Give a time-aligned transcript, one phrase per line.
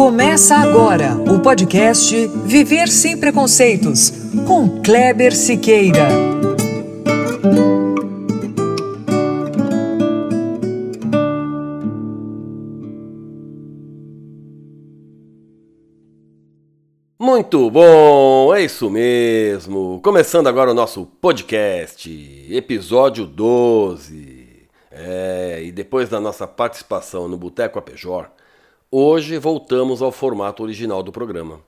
[0.00, 4.10] Começa agora o podcast Viver Sem Preconceitos,
[4.46, 6.08] com Kleber Siqueira.
[17.18, 20.00] Muito bom, é isso mesmo.
[20.02, 22.10] Começando agora o nosso podcast,
[22.50, 24.66] episódio 12.
[24.90, 28.30] É, e depois da nossa participação no Boteco Apejor,
[28.92, 31.60] Hoje voltamos ao formato original do programa.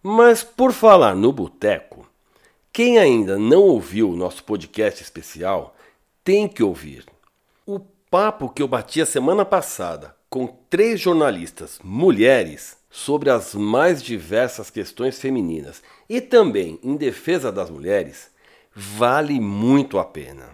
[0.00, 2.06] Mas por falar no boteco,
[2.72, 5.74] quem ainda não ouviu o nosso podcast especial
[6.22, 7.04] tem que ouvir.
[7.66, 14.00] O papo que eu bati a semana passada com três jornalistas mulheres sobre as mais
[14.00, 18.30] diversas questões femininas e também em defesa das mulheres
[18.72, 20.50] vale muito a pena.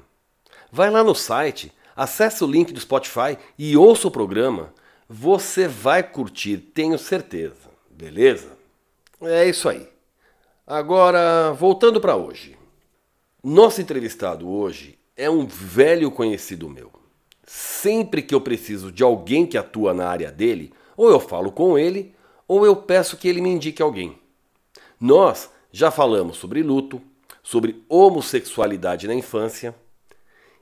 [0.72, 4.72] Vai lá no site, acesse o link do Spotify e ouça o programa
[5.08, 7.70] você vai curtir, tenho certeza.
[7.90, 8.50] Beleza?
[9.22, 9.88] É isso aí.
[10.66, 12.56] Agora, voltando para hoje.
[13.42, 16.92] Nosso entrevistado hoje é um velho conhecido meu.
[17.46, 21.78] Sempre que eu preciso de alguém que atua na área dele, ou eu falo com
[21.78, 22.14] ele,
[22.46, 24.18] ou eu peço que ele me indique alguém.
[25.00, 27.00] Nós já falamos sobre luto,
[27.42, 29.74] sobre homossexualidade na infância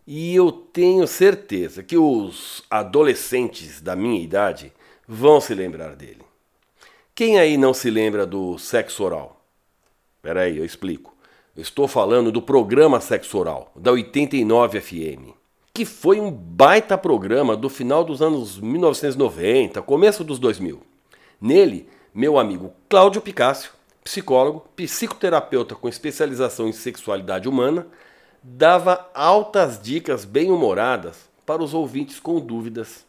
[0.06, 4.72] e eu tenho certeza que os adolescentes da minha idade
[5.06, 6.22] vão se lembrar dele.
[7.14, 9.40] Quem aí não se lembra do sexo oral?
[10.16, 11.16] Espera aí, eu explico.
[11.56, 15.30] Estou falando do programa Sexo Oral, da 89 FM,
[15.72, 20.82] que foi um baita programa do final dos anos 1990, começo dos 2000.
[21.40, 23.70] Nele, meu amigo Cláudio Picácio,
[24.04, 27.86] psicólogo, psicoterapeuta com especialização em sexualidade humana,
[28.48, 33.04] dava altas dicas bem-humoradas para os ouvintes com dúvidas.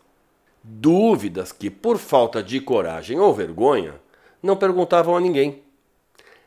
[0.64, 3.94] Dúvidas que, por falta de coragem ou vergonha,
[4.42, 5.62] não perguntavam a ninguém.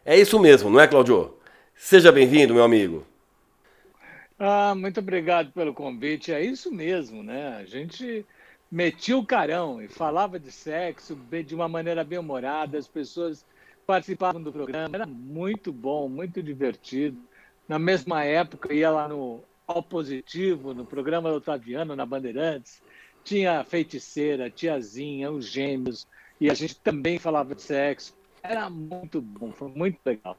[0.05, 1.36] É isso mesmo, não é, Claudio?
[1.74, 3.06] Seja bem-vindo, meu amigo.
[4.36, 6.33] Ah, muito obrigado pelo convite.
[6.33, 7.58] É isso mesmo, né?
[7.58, 8.27] A gente
[8.70, 13.46] metia o carão e falava de sexo de uma maneira bem humorada, as pessoas
[13.86, 17.30] participavam do programa, era muito bom, muito divertido
[17.70, 22.83] na mesma época, ia lá no Ao Positivo, no programa do Otaviano, na Bandeirantes,
[23.23, 26.05] tinha a feiticeira, tiazinha, os gêmeos,
[26.41, 28.13] e a gente também falava de sexo.
[28.42, 30.36] Era muito bom, foi muito legal.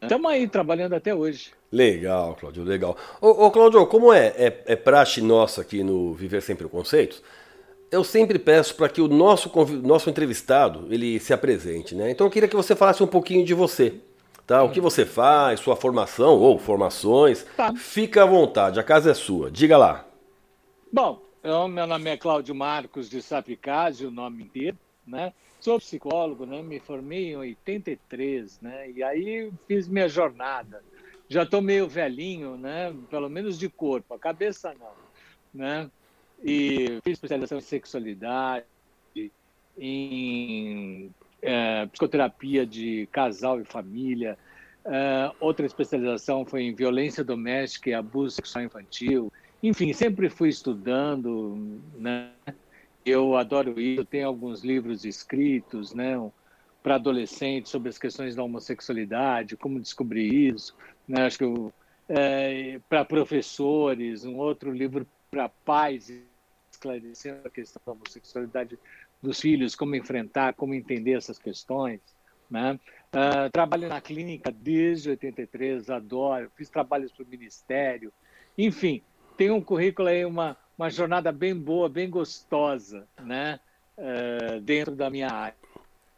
[0.00, 1.50] Estamos aí trabalhando até hoje.
[1.70, 2.96] Legal, Cláudio, legal.
[3.20, 7.22] Ô, ô Cláudio, como é, é, é praxe nossa aqui no Viver Sem Preconceitos,
[7.90, 9.52] eu sempre peço para que o nosso,
[9.82, 12.10] nosso entrevistado ele se apresente, né?
[12.10, 14.00] Então eu queria que você falasse um pouquinho de você.
[14.50, 14.64] Tá?
[14.64, 17.72] O que você faz, sua formação ou formações, tá.
[17.72, 19.48] fica à vontade, a casa é sua.
[19.48, 20.04] Diga lá.
[20.92, 25.32] Bom, eu, meu nome é Cláudio Marcos de Sapicase, o nome inteiro, né?
[25.60, 26.60] Sou psicólogo, né?
[26.62, 28.90] Me formei em 83, né?
[28.90, 30.82] E aí fiz minha jornada.
[31.28, 32.92] Já estou meio velhinho, né?
[33.08, 34.90] Pelo menos de corpo, a cabeça não,
[35.54, 35.88] né?
[36.42, 38.64] E fiz especialização em sexualidade,
[39.78, 44.38] em é, psicoterapia de casal e família.
[44.84, 49.32] É, outra especialização foi em violência doméstica e abuso sexual infantil.
[49.62, 52.30] Enfim, sempre fui estudando, né?
[53.04, 56.16] Eu adoro isso, tenho alguns livros escritos, né?
[56.82, 60.74] Para adolescentes sobre as questões da homossexualidade, como descobrir isso.
[61.06, 61.26] Né?
[61.26, 61.44] Acho que
[62.08, 66.10] é, para professores, um outro livro para pais
[66.72, 68.78] esclarecendo a questão da homossexualidade
[69.22, 72.00] dos filhos, como enfrentar, como entender essas questões.
[72.50, 72.78] Né?
[73.14, 78.12] Uh, trabalho na clínica desde 83, adoro, fiz trabalhos para o Ministério,
[78.56, 79.02] enfim,
[79.36, 83.58] tem um currículo aí, uma, uma jornada bem boa, bem gostosa, né?
[83.96, 85.56] Uh, dentro da minha área.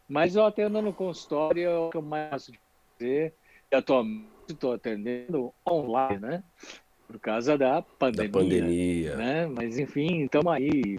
[0.08, 2.60] Mas eu atendo no consultório, é o que eu mais gosto de
[2.98, 3.34] fazer,
[3.70, 6.44] e atualmente estou atendendo online, né?
[7.06, 8.28] Por causa da pandemia.
[8.28, 9.16] Da pandemia.
[9.16, 9.46] Né?
[9.46, 10.98] Mas, enfim, estamos aí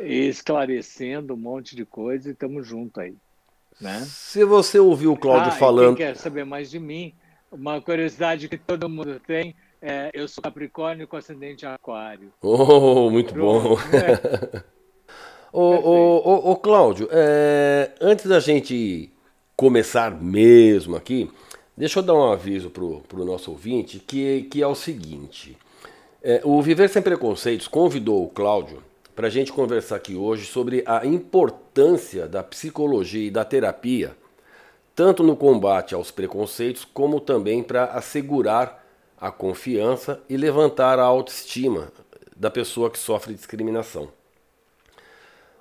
[0.00, 3.14] esclarecendo um monte de coisa e estamos juntos aí.
[3.80, 4.00] Né?
[4.06, 5.96] Se você ouviu o Cláudio ah, falando.
[5.96, 7.14] Quem quer saber mais de mim,
[7.50, 12.32] uma curiosidade que todo mundo tem é eu sou Capricórnio com ascendente Aquário.
[12.42, 13.78] Oh, muito Pronto, bom.
[15.50, 19.10] Ô, ô, ô, ô, Cláudio, é, antes da gente
[19.56, 21.30] começar mesmo aqui,
[21.74, 25.56] deixa eu dar um aviso para o nosso ouvinte, que, que é o seguinte.
[26.22, 28.82] É, o Viver Sem Preconceitos convidou o Cláudio
[29.18, 34.16] para a gente conversar aqui hoje sobre a importância da psicologia e da terapia,
[34.94, 38.86] tanto no combate aos preconceitos, como também para assegurar
[39.20, 41.90] a confiança e levantar a autoestima
[42.36, 44.08] da pessoa que sofre discriminação.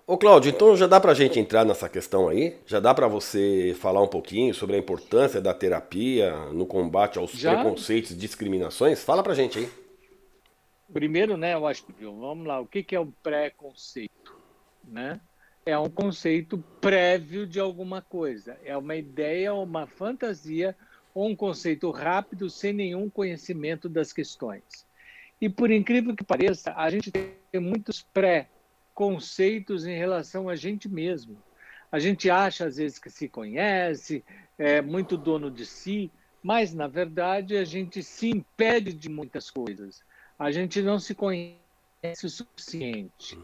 [0.05, 2.57] Ô Cláudio, então já dá para a gente entrar nessa questão aí?
[2.67, 7.31] Já dá para você falar um pouquinho sobre a importância da terapia no combate aos
[7.31, 7.55] já?
[7.55, 9.03] preconceitos e discriminações?
[9.03, 9.86] Fala para a gente aí.
[10.91, 14.41] Primeiro, né, eu acho que vamos lá, o que é o preconceito,
[14.83, 15.19] né?
[15.65, 20.75] É um conceito prévio de alguma coisa, é uma ideia, uma fantasia
[21.13, 24.63] ou um conceito rápido sem nenhum conhecimento das questões.
[25.41, 31.37] E por incrível que pareça, a gente tem muitos pré-conceitos em relação a gente mesmo.
[31.91, 34.23] A gente acha às vezes que se conhece,
[34.57, 36.11] é muito dono de si,
[36.41, 39.99] mas na verdade a gente se impede de muitas coisas
[40.37, 43.37] a gente não se conhece o suficiente.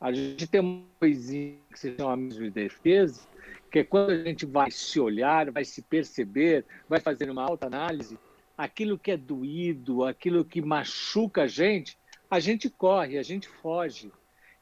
[0.00, 3.26] A gente tem uma coisinha que se chama mesmo de defesa,
[3.70, 8.18] que é quando a gente vai se olhar, vai se perceber, vai fazer uma autoanálise,
[8.56, 11.98] aquilo que é doído, aquilo que machuca a gente,
[12.30, 14.12] a gente corre, a gente foge.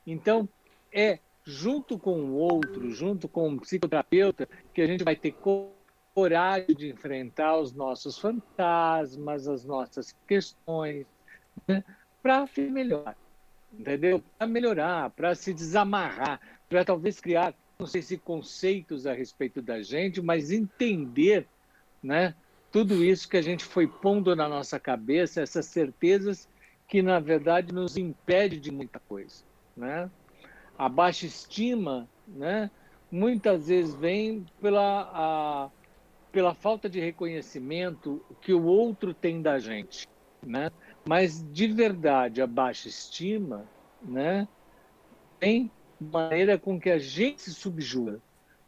[0.06, 0.48] Então,
[0.92, 5.34] é junto com o outro, junto com o psicoterapeuta, que a gente vai ter
[6.14, 11.06] coragem de enfrentar os nossos fantasmas, as nossas questões,
[11.66, 11.84] né?
[12.22, 13.16] para melhorar,
[13.72, 14.22] entendeu?
[14.38, 19.82] Para melhorar, para se desamarrar, para talvez criar, não sei se conceitos a respeito da
[19.82, 21.46] gente, mas entender,
[22.02, 22.34] né?
[22.70, 26.48] Tudo isso que a gente foi pondo na nossa cabeça, essas certezas
[26.88, 29.44] que na verdade nos impede de muita coisa,
[29.76, 30.10] né?
[30.78, 32.70] A baixa estima, né?
[33.10, 35.70] Muitas vezes vem pela a,
[36.30, 40.08] pela falta de reconhecimento que o outro tem da gente,
[40.42, 40.70] né?
[41.04, 43.64] Mas de verdade, a baixa estima,
[44.00, 44.46] né,
[45.38, 45.70] tem
[46.00, 48.20] maneira com que a gente se subjuga,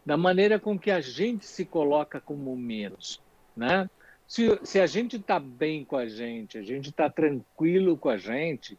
[0.04, 3.20] da maneira com que a gente se coloca como menos,
[3.56, 3.88] né?
[4.26, 8.16] Se, se a gente está bem com a gente, a gente está tranquilo com a
[8.16, 8.78] gente,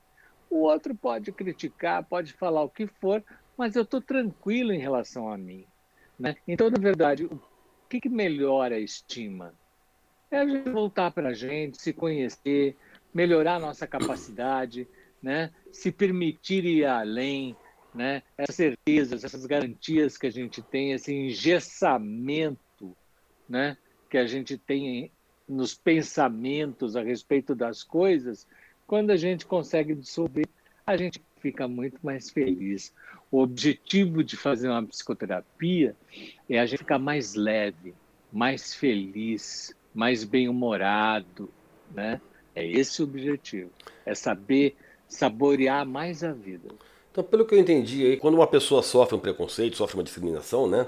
[0.50, 3.24] o outro pode criticar, pode falar o que for,
[3.57, 5.66] mas eu estou tranquilo em relação a mim.
[6.19, 6.36] Né?
[6.48, 7.40] Então, na verdade, o
[7.90, 9.54] que, que melhora a estima?
[10.31, 12.75] É a gente voltar para a gente, se conhecer,
[13.16, 14.86] melhorar nossa capacidade,
[15.24, 15.50] né?
[15.72, 17.56] se permitir ir além,
[17.94, 18.22] né?
[18.38, 22.60] essas certezas, essas garantias que a gente tem, esse engessamento
[23.48, 23.78] né?
[24.10, 25.10] que a gente tem
[25.48, 28.46] nos pensamentos a respeito das coisas,
[28.86, 30.46] quando a gente consegue dissolver,
[30.86, 32.94] a gente fica muito mais feliz.
[33.32, 35.96] O objetivo de fazer uma psicoterapia
[36.50, 37.96] é a gente ficar mais leve,
[38.32, 41.50] mais feliz, mais bem-humorado,
[41.92, 42.20] né?
[42.56, 43.69] É esse o objetivo.
[44.06, 44.75] É saber
[45.07, 46.69] saborear mais a vida.
[47.12, 50.68] Então, pelo que eu entendi aí, quando uma pessoa sofre um preconceito, sofre uma discriminação,
[50.68, 50.88] né?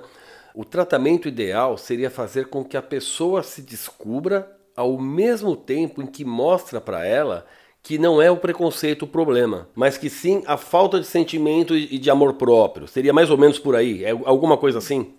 [0.54, 6.08] O tratamento ideal seria fazer com que a pessoa se descubra ao mesmo tempo em
[6.08, 7.46] que mostra para ela
[7.82, 11.98] que não é o preconceito o problema, mas que sim a falta de sentimento e
[11.98, 12.88] de amor próprio.
[12.88, 14.04] Seria mais ou menos por aí?
[14.04, 15.14] É alguma coisa assim?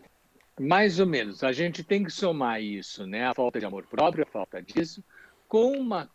[0.61, 1.43] Mais ou menos.
[1.43, 3.27] A gente tem que somar isso, né?
[3.27, 5.03] A falta de amor próprio, a falta disso,
[5.49, 6.11] com, uma,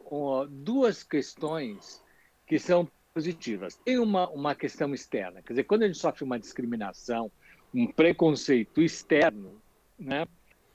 [0.48, 2.02] duas questões
[2.46, 3.76] que são positivas.
[3.76, 7.32] Tem uma, uma questão externa, quer dizer, quando a gente sofre uma discriminação,
[7.74, 9.60] um preconceito externo,
[9.98, 10.28] né,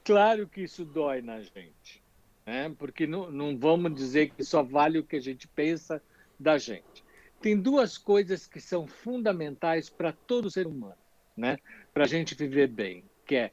[0.04, 2.02] claro que isso dói na gente,
[2.44, 6.02] né, porque não, não vamos dizer que só vale o que a gente pensa
[6.38, 7.04] da gente.
[7.40, 10.98] Tem duas coisas que são fundamentais para todo ser humano,
[11.36, 11.58] né,
[11.94, 13.52] para a gente viver bem, que é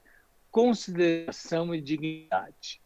[0.50, 2.82] consideração e dignidade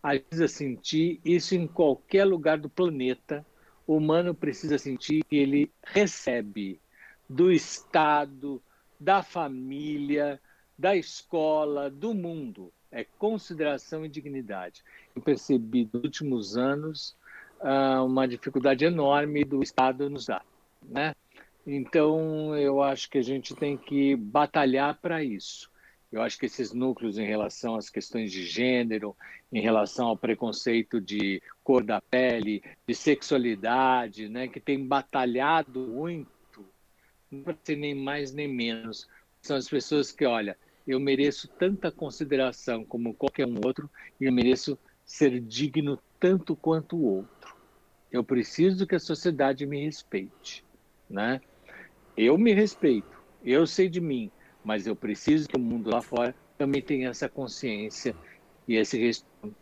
[0.00, 3.44] precisa sentir isso em qualquer lugar do planeta.
[3.86, 6.80] O humano precisa sentir que ele recebe
[7.28, 8.62] do Estado,
[8.98, 10.40] da família,
[10.78, 12.72] da escola, do mundo.
[12.90, 14.82] É consideração e dignidade.
[15.14, 17.16] Eu percebi nos últimos anos
[17.60, 20.44] uh, uma dificuldade enorme do Estado nos dar.
[20.82, 21.14] Né?
[21.66, 25.70] Então, eu acho que a gente tem que batalhar para isso.
[26.12, 29.16] Eu acho que esses núcleos em relação às questões de gênero,
[29.52, 36.66] em relação ao preconceito de cor da pele, de sexualidade, né, que tem batalhado muito,
[37.30, 39.06] não para ser nem mais nem menos,
[39.40, 43.88] são as pessoas que, olha, eu mereço tanta consideração como qualquer um outro
[44.20, 47.56] e eu mereço ser digno tanto quanto o outro.
[48.10, 50.64] Eu preciso que a sociedade me respeite,
[51.08, 51.40] né?
[52.16, 54.30] Eu me respeito, eu sei de mim,
[54.64, 58.14] mas eu preciso que o mundo lá fora também tenha essa consciência
[58.68, 59.54] e esse respeito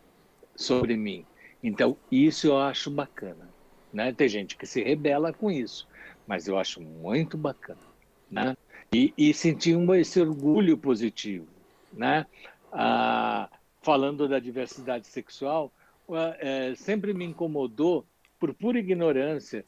[0.55, 1.25] sobre mim.
[1.63, 3.49] Então, isso eu acho bacana.
[3.91, 4.13] Né?
[4.13, 5.87] Tem gente que se rebela com isso,
[6.27, 7.79] mas eu acho muito bacana.
[8.29, 8.55] Né?
[8.93, 11.47] E, e sentir esse orgulho positivo.
[11.91, 12.25] Né?
[12.71, 13.49] Ah,
[13.81, 15.71] falando da diversidade sexual,
[16.39, 18.05] é, sempre me incomodou,
[18.39, 19.65] por pura ignorância,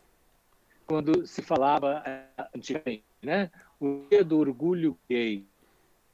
[0.86, 3.52] quando se falava é, antigamente, né?
[3.82, 5.44] O dia do orgulho gay.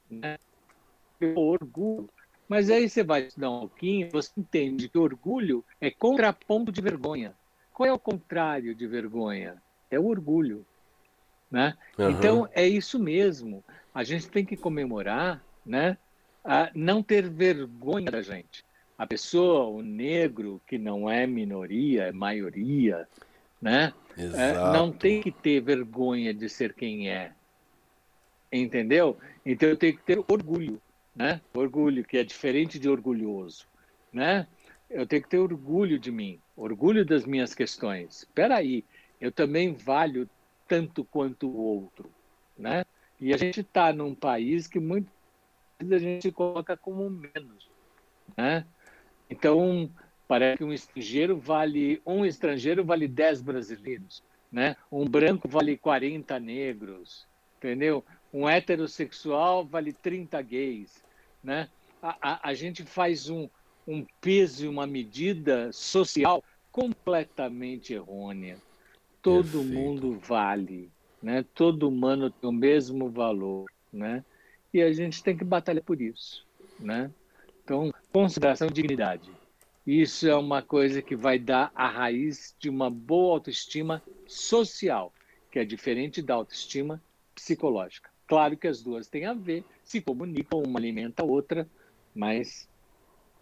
[0.09, 0.39] Né?
[1.36, 2.09] Orgulho.
[2.47, 7.36] Mas aí você vai estudar um pouquinho, você entende que orgulho é contraponto de vergonha.
[7.74, 9.62] Qual é o contrário de vergonha?
[9.91, 10.65] É o orgulho.
[11.51, 11.77] Né?
[11.97, 12.09] Uhum.
[12.09, 13.63] Então, é isso mesmo.
[13.93, 15.97] A gente tem que comemorar né,
[16.43, 18.63] a não ter vergonha da gente.
[18.97, 23.07] A pessoa, o negro, que não é minoria, é maioria,
[23.62, 23.93] né?
[24.17, 27.31] É, não tem que ter vergonha de ser quem é.
[28.51, 29.18] Entendeu?
[29.46, 30.82] Então eu tenho que ter orgulho,
[31.16, 31.42] né?
[31.54, 33.66] Orgulho, que é diferente de orgulhoso,
[34.12, 34.48] né?
[34.89, 38.20] Eu tenho que ter orgulho de mim, orgulho das minhas questões.
[38.20, 38.86] Espera aí,
[39.20, 40.30] eu também valho
[40.68, 42.10] tanto quanto o outro,
[42.58, 42.86] né?
[43.20, 47.70] E a gente está num país que vezes a gente coloca como menos,
[48.36, 48.66] né?
[49.30, 49.89] Então,
[50.27, 54.75] parece que um estrangeiro vale um estrangeiro vale 10 brasileiros, né?
[54.92, 57.27] Um branco vale 40 negros,
[57.58, 58.04] entendeu?
[58.34, 61.03] Um heterossexual vale 30 gays,
[61.43, 61.69] né?
[62.01, 63.50] A, a, a gente faz um,
[63.88, 68.57] um peso e uma medida social completamente errônea.
[69.22, 69.74] Todo Perfeito.
[69.74, 70.91] mundo vale,
[71.22, 71.43] né?
[71.53, 74.24] Todo humano tem o mesmo valor, né?
[74.74, 76.46] E a gente tem que batalhar por isso,
[76.79, 77.10] né?
[77.63, 79.31] Então, consideração e dignidade.
[79.86, 85.13] Isso é uma coisa que vai dar a raiz de uma boa autoestima social,
[85.50, 87.01] que é diferente da autoestima
[87.34, 88.10] psicológica.
[88.27, 91.67] Claro que as duas têm a ver, se comunicam, uma alimenta a outra,
[92.13, 92.67] mas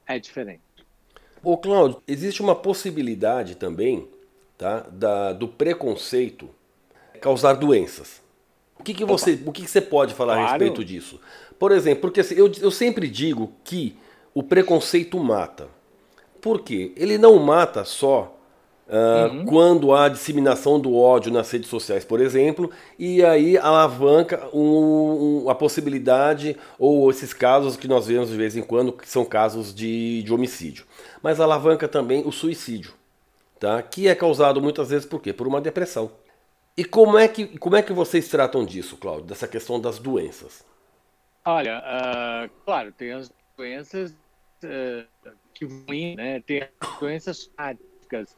[0.06, 0.62] é diferente.
[1.44, 4.08] Ô Cláudio, existe uma possibilidade também
[4.58, 6.50] tá, da, do preconceito
[7.20, 8.22] causar doenças.
[8.80, 10.48] O que, que você, o que, que você pode falar claro.
[10.48, 11.20] a respeito disso?
[11.58, 13.98] Por exemplo, porque assim, eu, eu sempre digo que
[14.34, 15.68] o preconceito mata.
[16.42, 16.92] Por quê?
[16.96, 18.35] Ele não mata só
[18.88, 19.46] uh, uhum.
[19.46, 25.50] quando há disseminação do ódio nas redes sociais, por exemplo, e aí alavanca um, um,
[25.50, 29.74] a possibilidade, ou esses casos que nós vemos de vez em quando, que são casos
[29.74, 30.86] de, de homicídio.
[31.22, 32.94] Mas alavanca também o suicídio,
[33.60, 33.82] tá?
[33.82, 35.34] que é causado muitas vezes por quê?
[35.34, 36.12] Por uma depressão.
[36.78, 40.66] E como é que, como é que vocês tratam disso, Cláudio, dessa questão das doenças?
[41.46, 44.14] Olha, uh, claro, tem as doenças
[45.54, 46.42] que vão né?
[46.42, 48.36] Tem as doenças fáticas,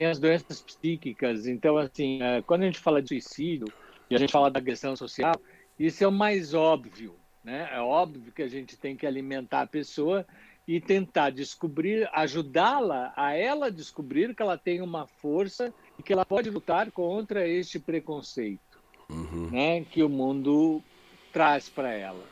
[0.00, 1.46] tem as doenças psíquicas.
[1.46, 3.66] Então, assim, é, quando a gente fala de suicídio
[4.08, 5.34] e a gente fala da agressão social,
[5.78, 7.14] isso é o mais óbvio,
[7.44, 7.68] né?
[7.70, 10.26] É óbvio que a gente tem que alimentar a pessoa
[10.66, 16.24] e tentar descobrir, ajudá-la a ela descobrir que ela tem uma força e que ela
[16.24, 18.80] pode lutar contra este preconceito,
[19.10, 19.50] uhum.
[19.50, 19.84] né?
[19.84, 20.82] Que o mundo
[21.30, 22.24] traz para ela.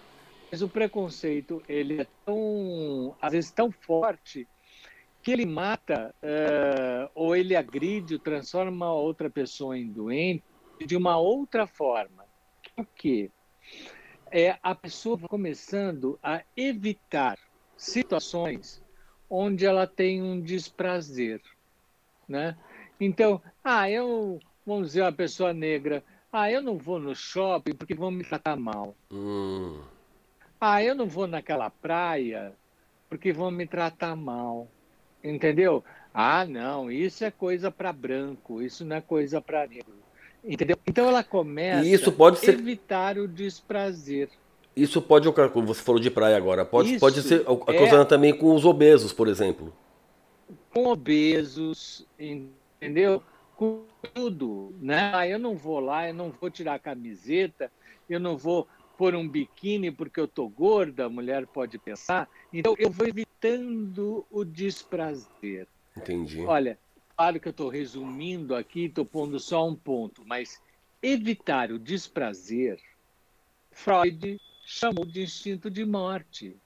[0.51, 4.49] Mas o preconceito, ele é tão, às vezes, tão forte
[5.29, 10.43] que ele mata uh, ou ele agride, ou transforma outra pessoa em doente
[10.87, 12.25] de uma outra forma.
[12.79, 13.31] O que
[14.33, 17.37] é a pessoa começando a evitar
[17.77, 18.83] situações
[19.29, 21.43] onde ela tem um desprazer,
[22.27, 22.57] né?
[22.99, 27.95] Então, ah, eu, vamos dizer, a pessoa negra, ah, eu não vou no shopping porque
[27.95, 28.97] vão me tratar mal.
[29.13, 29.85] Hum.
[30.59, 32.57] Ah, eu não vou naquela praia
[33.11, 34.73] porque vão me tratar mal.
[35.23, 35.85] Entendeu?
[36.13, 39.95] Ah, não, isso é coisa para branco, isso não é coisa para negro.
[40.45, 40.77] Entendeu?
[40.87, 42.51] Então ela começa isso pode ser...
[42.51, 44.29] a evitar o desprazer.
[44.75, 48.05] Isso pode ocorrer, como você falou de praia agora, pode, isso pode ser acusando é...
[48.05, 49.73] também com os obesos, por exemplo.
[50.73, 53.23] Com obesos, entendeu?
[53.57, 53.83] Com
[54.15, 55.11] tudo, né?
[55.13, 57.71] Ah, eu não vou lá, eu não vou tirar a camiseta,
[58.09, 62.29] eu não vou pôr um biquíni porque eu tô gorda, a mulher pode pensar.
[62.53, 65.69] Então eu vou evitando o desprazer.
[65.97, 66.45] Entendi.
[66.45, 66.77] Olha,
[67.17, 70.61] claro que eu estou resumindo aqui, estou pondo só um ponto, mas
[71.01, 72.81] evitar o desprazer,
[73.71, 74.37] Freud
[74.67, 76.57] chamou de instinto de morte.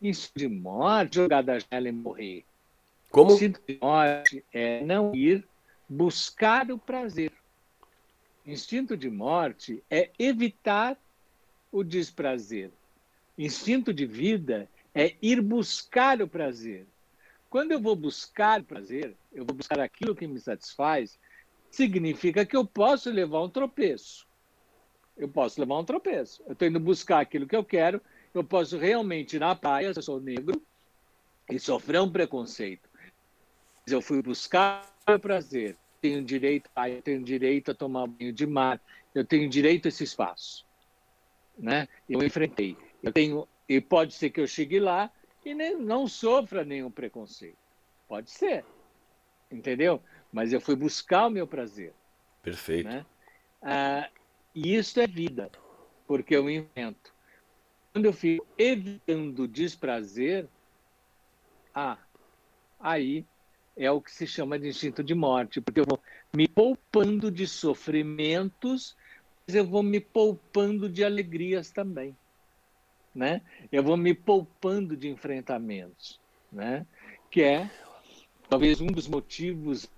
[0.00, 2.44] Instinto de morte, jogar da janela e morrer.
[3.10, 3.32] Como?
[3.32, 5.46] Instinto de morte é não ir
[5.88, 7.32] buscar o prazer.
[8.50, 10.98] Instinto de morte é evitar
[11.70, 12.72] o desprazer.
[13.38, 16.84] Instinto de vida é ir buscar o prazer.
[17.48, 21.16] Quando eu vou buscar prazer, eu vou buscar aquilo que me satisfaz,
[21.70, 24.26] significa que eu posso levar um tropeço.
[25.16, 26.42] Eu posso levar um tropeço.
[26.44, 28.02] Eu estou indo buscar aquilo que eu quero,
[28.34, 30.60] eu posso realmente ir na praia, se eu sou negro,
[31.48, 32.90] e sofrer um preconceito.
[33.86, 38.32] Mas eu fui buscar o prazer tenho direito a, eu tenho direito a tomar banho
[38.32, 38.80] de mar,
[39.14, 40.66] eu tenho direito a esse espaço,
[41.58, 41.88] né?
[42.08, 42.76] Eu enfrentei.
[43.02, 45.10] Eu tenho e pode ser que eu chegue lá
[45.44, 47.56] e nem, não sofra nenhum preconceito.
[48.08, 48.64] Pode ser,
[49.50, 50.02] entendeu?
[50.32, 51.94] Mas eu fui buscar o meu prazer.
[52.42, 52.88] Perfeito.
[52.88, 53.06] Né?
[53.62, 54.08] Ah,
[54.54, 55.50] E isso é vida,
[56.06, 57.14] porque eu invento.
[57.92, 60.48] Quando eu fico evitando desprazer,
[61.74, 61.98] ah,
[62.78, 63.24] aí
[63.80, 65.98] é o que se chama de instinto de morte, porque eu vou
[66.36, 68.94] me poupando de sofrimentos,
[69.46, 72.14] mas eu vou me poupando de alegrias também,
[73.14, 73.40] né?
[73.72, 76.20] Eu vou me poupando de enfrentamentos,
[76.52, 76.86] né?
[77.30, 77.70] Que é
[78.50, 79.90] talvez um dos motivos,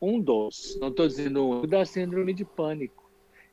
[0.00, 3.10] um dos, não estou dizendo um, da síndrome de pânico.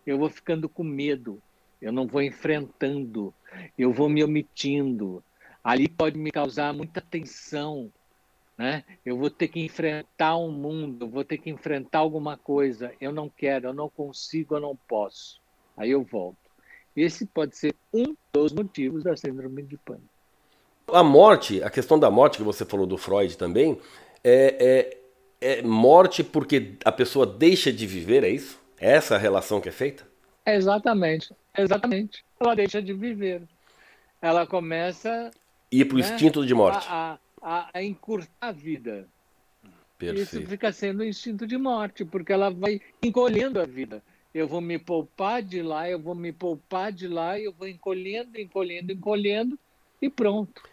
[0.08, 1.42] Eu vou ficando com medo,
[1.82, 3.34] eu não vou enfrentando,
[3.78, 5.22] eu vou me omitindo.
[5.62, 7.92] Ali pode me causar muita tensão,
[8.58, 8.84] né?
[9.06, 12.92] Eu vou ter que enfrentar um mundo, vou ter que enfrentar alguma coisa.
[13.00, 15.42] Eu não quero, eu não consigo, eu não posso.
[15.76, 16.38] Aí eu volto.
[16.96, 20.08] Esse pode ser um dos motivos da síndrome de pânico.
[20.88, 23.80] A morte, a questão da morte que você falou do Freud também,
[24.24, 24.98] é,
[25.42, 28.60] é, é morte porque a pessoa deixa de viver, é isso?
[28.80, 30.06] É essa a relação que é feita?
[30.46, 32.24] Exatamente, exatamente.
[32.40, 33.44] Ela deixa de viver.
[34.22, 35.32] Ela começa.
[35.72, 36.86] Ir para o né, instinto de morte.
[36.90, 39.06] A, a, a encurtar a vida.
[39.98, 40.38] Perfeito.
[40.38, 44.02] Isso fica sendo um instinto de morte, porque ela vai encolhendo a vida.
[44.34, 48.40] Eu vou me poupar de lá, eu vou me poupar de lá, eu vou encolhendo,
[48.40, 49.60] encolhendo, encolhendo
[50.02, 50.64] e pronto.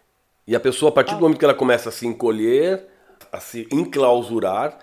[0.46, 1.20] E a pessoa, a partir do ah.
[1.20, 2.86] momento que ela começa a se encolher,
[3.30, 4.78] a se enclausurar,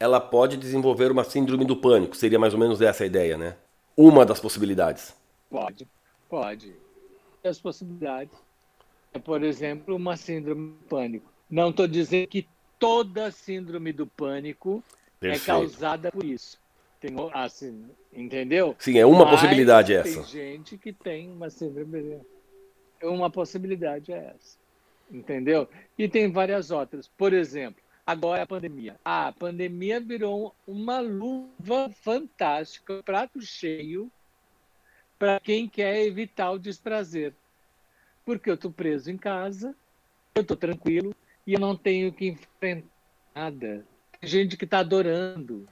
[0.00, 2.16] ela pode desenvolver uma síndrome do pânico.
[2.16, 3.56] Seria mais ou menos essa a ideia, né?
[3.96, 5.14] Uma das possibilidades.
[5.48, 5.86] Pode,
[6.28, 6.74] pode.
[7.44, 8.45] As possibilidades
[9.18, 11.32] por exemplo, uma síndrome do pânico.
[11.50, 12.46] Não estou dizendo que
[12.78, 14.82] toda síndrome do pânico
[15.18, 15.42] é Perfeito.
[15.42, 16.58] é causada por isso.
[17.00, 18.74] Tem, assim, entendeu?
[18.78, 20.22] Sim, é uma Mas possibilidade tem essa.
[20.22, 22.20] Tem gente que tem uma síndrome.
[23.02, 24.56] Uma possibilidade é essa.
[25.10, 25.68] Entendeu?
[25.96, 27.06] E tem várias outras.
[27.06, 28.96] Por exemplo, agora a pandemia.
[29.04, 34.10] Ah, a pandemia virou uma luva fantástica, prato cheio,
[35.18, 37.34] para quem quer evitar o desprazer
[38.26, 39.74] porque eu estou preso em casa,
[40.34, 41.14] eu estou tranquilo
[41.46, 42.88] e eu não tenho que enfrentar
[43.34, 43.84] nada.
[44.20, 45.66] Tem gente que está adorando.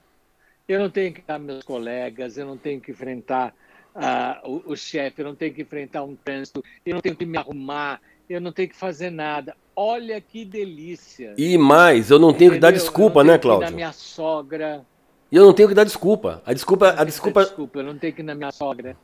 [0.67, 3.53] Eu não tenho que dar meus colegas, eu não tenho que enfrentar
[3.93, 7.25] uh, o, o chefe, eu não tenho que enfrentar um trânsito, eu não tenho que
[7.25, 9.55] me arrumar, eu não tenho que fazer nada.
[9.75, 11.33] Olha que delícia.
[11.37, 12.53] E mais, eu não tenho Entendeu?
[12.53, 13.69] que dar desculpa, né, Cláudio?
[13.69, 14.83] Na minha sogra.
[15.31, 16.41] E eu não tenho que dar desculpa.
[16.45, 17.41] A desculpa, a desculpa.
[17.43, 18.95] Desculpa, eu não tenho que ir na minha sogra.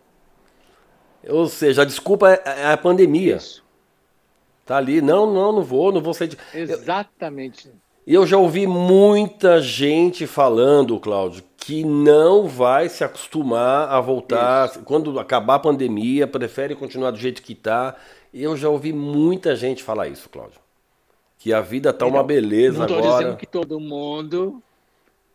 [1.28, 3.38] Ou seja, a desculpa é, é a pandemia.
[3.38, 3.64] Isso.
[4.66, 6.38] Tá ali, não, não, não vou, não vou sair de...
[6.54, 7.70] Exatamente.
[8.06, 14.00] E eu, eu já ouvi muita gente falando, Cláudio, que não vai se acostumar a
[14.00, 14.70] voltar.
[14.70, 14.82] Isso.
[14.84, 17.96] Quando acabar a pandemia, prefere continuar do jeito que está.
[18.34, 20.60] Eu já ouvi muita gente falar isso, Cláudio.
[21.38, 23.02] Que a vida tá uma beleza não agora.
[23.02, 24.62] Não estou dizendo que todo mundo.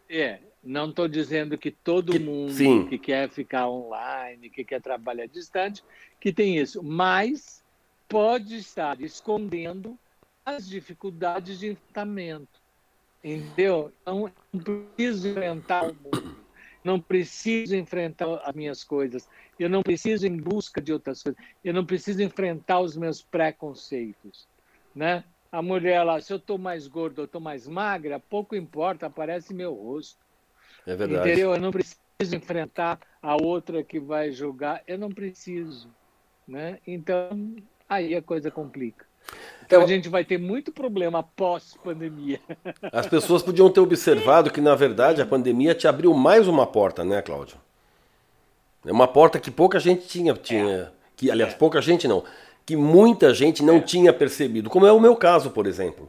[0.08, 2.86] É, não estou dizendo que todo que, mundo sim.
[2.86, 5.82] que quer ficar online, que quer trabalhar distante,
[6.20, 7.64] que tem isso, mas
[8.08, 9.98] pode estar escondendo
[10.44, 12.60] as dificuldades de enfrentamento.
[13.22, 13.92] Entendeu?
[14.02, 16.36] Então, não preciso enfrentar o mundo,
[16.84, 21.40] não preciso enfrentar as minhas coisas, eu não preciso ir em busca de outras coisas,
[21.64, 24.46] eu não preciso enfrentar os meus preconceitos.
[24.94, 25.24] Né?
[25.50, 29.54] A mulher lá, se eu estou mais gorda ou estou mais magra, pouco importa, aparece
[29.54, 30.25] meu rosto.
[30.86, 31.28] É verdade.
[31.28, 31.52] Entendeu?
[31.52, 34.82] Eu não preciso enfrentar a outra que vai julgar.
[34.86, 35.88] Eu não preciso.
[36.46, 36.78] Né?
[36.86, 37.56] Então,
[37.88, 39.04] aí a coisa complica.
[39.64, 42.40] Então, a gente vai ter muito problema pós-pandemia.
[42.92, 47.04] As pessoas podiam ter observado que, na verdade, a pandemia te abriu mais uma porta,
[47.04, 47.56] né, Cláudio?
[48.86, 50.32] É uma porta que pouca gente tinha.
[50.34, 50.88] tinha é.
[51.16, 51.56] que, aliás, é.
[51.56, 52.22] pouca gente não.
[52.64, 53.80] Que muita gente não é.
[53.80, 54.70] tinha percebido.
[54.70, 56.08] Como é o meu caso, por exemplo.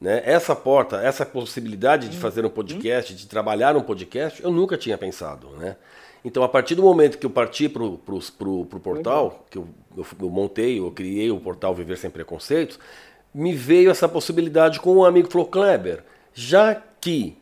[0.00, 0.22] Né?
[0.24, 2.22] Essa porta, essa possibilidade de uhum.
[2.22, 5.48] fazer um podcast, de trabalhar um podcast, eu nunca tinha pensado.
[5.58, 5.76] Né?
[6.24, 7.98] Então, a partir do momento que eu parti para o
[8.82, 12.78] portal, que eu, eu, eu, montei, eu criei o portal Viver Sem Preconceitos,
[13.34, 17.36] me veio essa possibilidade com um amigo que falou, Kleber, já que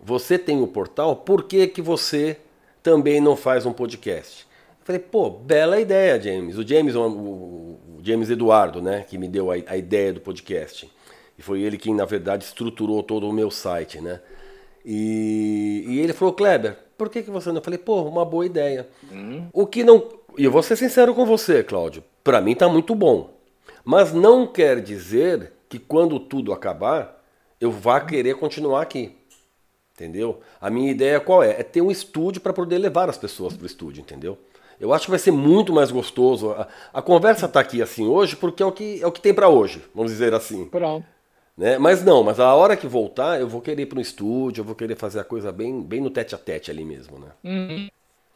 [0.00, 2.38] você tem o portal, por que, que você
[2.82, 4.46] também não faz um podcast?
[4.80, 6.56] Eu falei, pô, bela ideia, James.
[6.56, 10.88] O James, o, o James Eduardo, né, que me deu a, a ideia do podcast.
[11.38, 14.20] E foi ele quem, na verdade, estruturou todo o meu site, né?
[14.84, 17.56] E, e ele falou, Kleber, por que, que você não?
[17.56, 18.88] Eu falei, pô, uma boa ideia.
[19.12, 19.46] Hum.
[19.52, 20.08] O que não.
[20.38, 22.02] E eu vou ser sincero com você, Cláudio.
[22.22, 23.30] Para mim tá muito bom.
[23.84, 27.22] Mas não quer dizer que quando tudo acabar,
[27.60, 29.14] eu vá querer continuar aqui.
[29.94, 30.40] Entendeu?
[30.60, 31.50] A minha ideia qual é?
[31.58, 34.38] É ter um estúdio para poder levar as pessoas para o estúdio, entendeu?
[34.78, 36.50] Eu acho que vai ser muito mais gostoso.
[36.50, 39.32] A, a conversa está aqui assim hoje porque é o que, é o que tem
[39.32, 40.66] para hoje, vamos dizer assim.
[40.66, 41.15] Pronto.
[41.56, 41.78] Né?
[41.78, 44.64] Mas não, mas a hora que voltar, eu vou querer ir para um estúdio, eu
[44.64, 47.28] vou querer fazer a coisa bem, bem no tete a tete ali mesmo, né?
[47.42, 47.88] Uhum.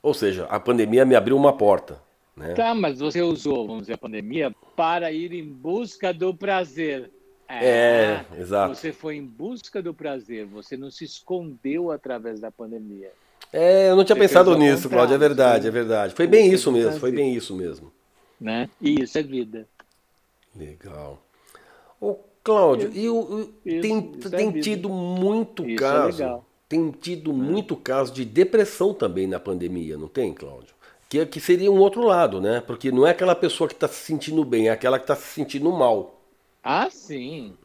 [0.03, 2.01] Ou seja, a pandemia me abriu uma porta.
[2.35, 2.55] Né?
[2.55, 7.11] Tá, mas você usou, vamos dizer, a pandemia para ir em busca do prazer.
[7.47, 8.75] É, é, exato.
[8.75, 13.11] Você foi em busca do prazer, você não se escondeu através da pandemia.
[13.53, 16.15] É, eu não tinha você pensado nisso, Cláudio, é verdade, é verdade.
[16.15, 17.93] Foi bem isso mesmo, foi bem isso mesmo.
[18.41, 18.71] Né?
[18.81, 19.67] E isso é vida.
[20.57, 21.21] Legal.
[22.01, 22.17] Ô,
[22.51, 26.41] Cláudio, e o, isso, tem, isso é tem é tido muito isso é caso, é
[26.69, 30.75] tem tido muito caso de depressão também na pandemia, não tem, Cláudio?
[31.09, 32.61] Que, que seria um outro lado, né?
[32.61, 35.27] Porque não é aquela pessoa que está se sentindo bem, é aquela que está se
[35.27, 36.21] sentindo mal.
[36.63, 37.57] Ah, sim.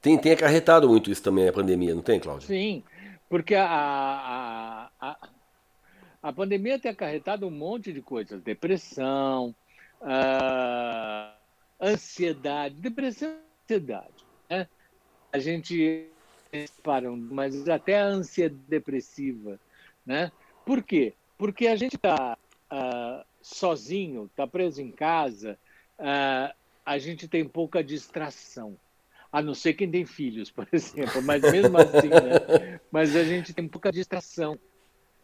[0.00, 2.46] Tem, tem acarretado muito isso também a pandemia, não tem, Cláudio?
[2.46, 2.82] Sim,
[3.28, 5.28] porque a, a, a,
[6.22, 8.40] a pandemia tem acarretado um monte de coisas.
[8.40, 9.54] Depressão,
[10.00, 11.32] uh,
[11.80, 12.74] ansiedade.
[12.76, 13.32] Depressão
[13.72, 14.24] ansiedade.
[14.48, 14.68] Né?
[15.32, 16.08] A gente
[16.82, 19.58] param, mas até a ansiedade depressiva.
[20.04, 20.30] Né?
[20.64, 21.14] Por quê?
[21.38, 22.36] Porque a gente está
[22.70, 25.58] uh, sozinho, está preso em casa,
[25.98, 26.54] uh,
[26.84, 28.76] a gente tem pouca distração.
[29.30, 32.80] A não ser quem tem filhos, por exemplo, mas mesmo assim, né?
[32.90, 34.58] Mas a gente tem pouca distração,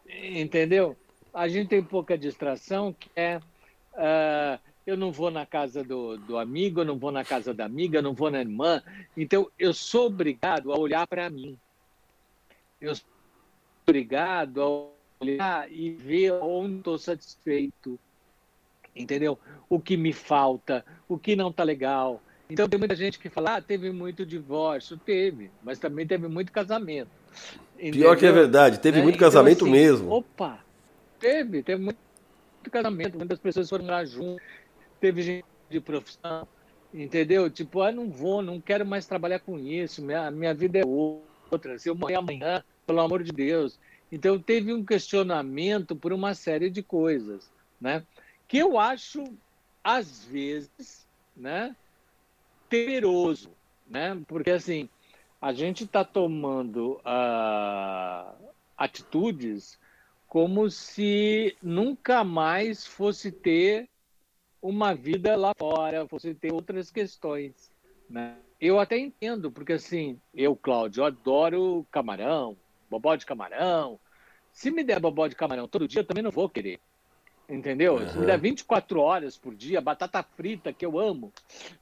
[0.08, 0.96] entendeu?
[1.34, 4.58] A gente tem pouca distração que é uh,
[4.88, 7.98] eu não vou na casa do, do amigo, eu não vou na casa da amiga,
[7.98, 8.82] eu não vou na irmã.
[9.14, 11.58] Então, eu sou obrigado a olhar para mim.
[12.80, 13.04] Eu sou
[13.86, 17.98] obrigado a olhar e ver onde estou satisfeito,
[18.96, 19.38] entendeu?
[19.68, 22.22] O que me falta, o que não está legal.
[22.48, 26.50] Então tem muita gente que fala, ah, teve muito divórcio, teve, mas também teve muito
[26.50, 27.10] casamento.
[27.76, 28.04] Entendeu?
[28.04, 30.10] Pior que é verdade, teve é, muito casamento então, assim, mesmo.
[30.10, 30.64] Opa,
[31.20, 31.98] teve, teve muito
[32.70, 34.40] casamento, muitas pessoas foram lá junto,
[35.00, 36.46] teve gente de profissão,
[36.92, 37.50] entendeu?
[37.50, 41.78] Tipo, ah, não vou, não quero mais trabalhar com isso, minha, minha vida é outra,
[41.78, 43.78] se eu morrer amanhã, pelo amor de Deus,
[44.10, 48.04] então, teve um questionamento por uma série de coisas, né?
[48.46, 49.22] que eu acho,
[49.84, 51.06] às vezes,
[51.36, 51.76] né,
[52.70, 53.50] temeroso,
[53.86, 54.18] né?
[54.26, 54.88] porque assim,
[55.40, 59.78] a gente está tomando uh, atitudes
[60.26, 63.88] como se nunca mais fosse ter
[64.60, 67.70] uma vida lá fora, fosse ter outras questões.
[68.08, 68.36] Né?
[68.60, 72.56] Eu até entendo, porque assim, eu, Cláudio, adoro camarão,
[72.90, 73.98] bobó de camarão.
[74.52, 76.80] Se me der bobó de camarão todo dia, eu também não vou querer.
[77.48, 77.94] Entendeu?
[77.94, 78.08] Uhum.
[78.08, 81.32] Se me der 24 horas por dia, batata frita, que eu amo,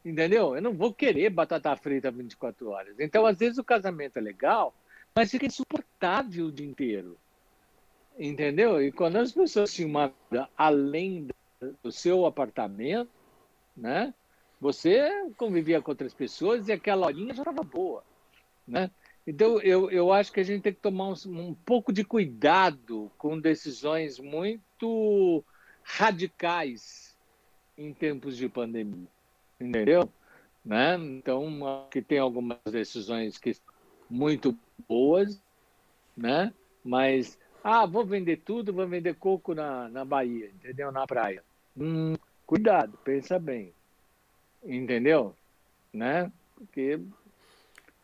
[0.04, 0.54] entendeu?
[0.54, 3.00] Eu não vou querer batata frita 24 horas.
[3.00, 4.72] Então, às vezes, o casamento é legal,
[5.14, 7.16] mas fica insuportável o dia inteiro.
[8.16, 8.80] Entendeu?
[8.80, 11.26] E quando as pessoas tinham uma vida além
[11.83, 13.11] do seu apartamento,
[13.77, 14.12] né?
[14.61, 18.03] Você convivia com outras pessoas e aquela horinha já estava boa,
[18.66, 18.90] né?
[19.27, 23.11] Então, eu, eu acho que a gente tem que tomar um, um pouco de cuidado
[23.19, 25.45] com decisões muito
[25.83, 27.16] radicais
[27.77, 29.09] em tempos de pandemia,
[29.61, 30.09] entendeu?
[30.64, 30.95] Né?
[30.97, 33.57] Então, que tem algumas decisões que
[34.09, 34.57] muito
[34.88, 35.42] boas,
[36.16, 36.53] né?
[36.85, 40.92] Mas, ah, vou vender tudo, vou vender coco na, na Bahia, entendeu?
[40.92, 41.42] Na praia.
[41.78, 42.14] Hum,
[42.46, 43.72] cuidado, pensa bem,
[44.64, 45.34] entendeu?
[45.92, 46.30] Né?
[46.54, 47.00] Porque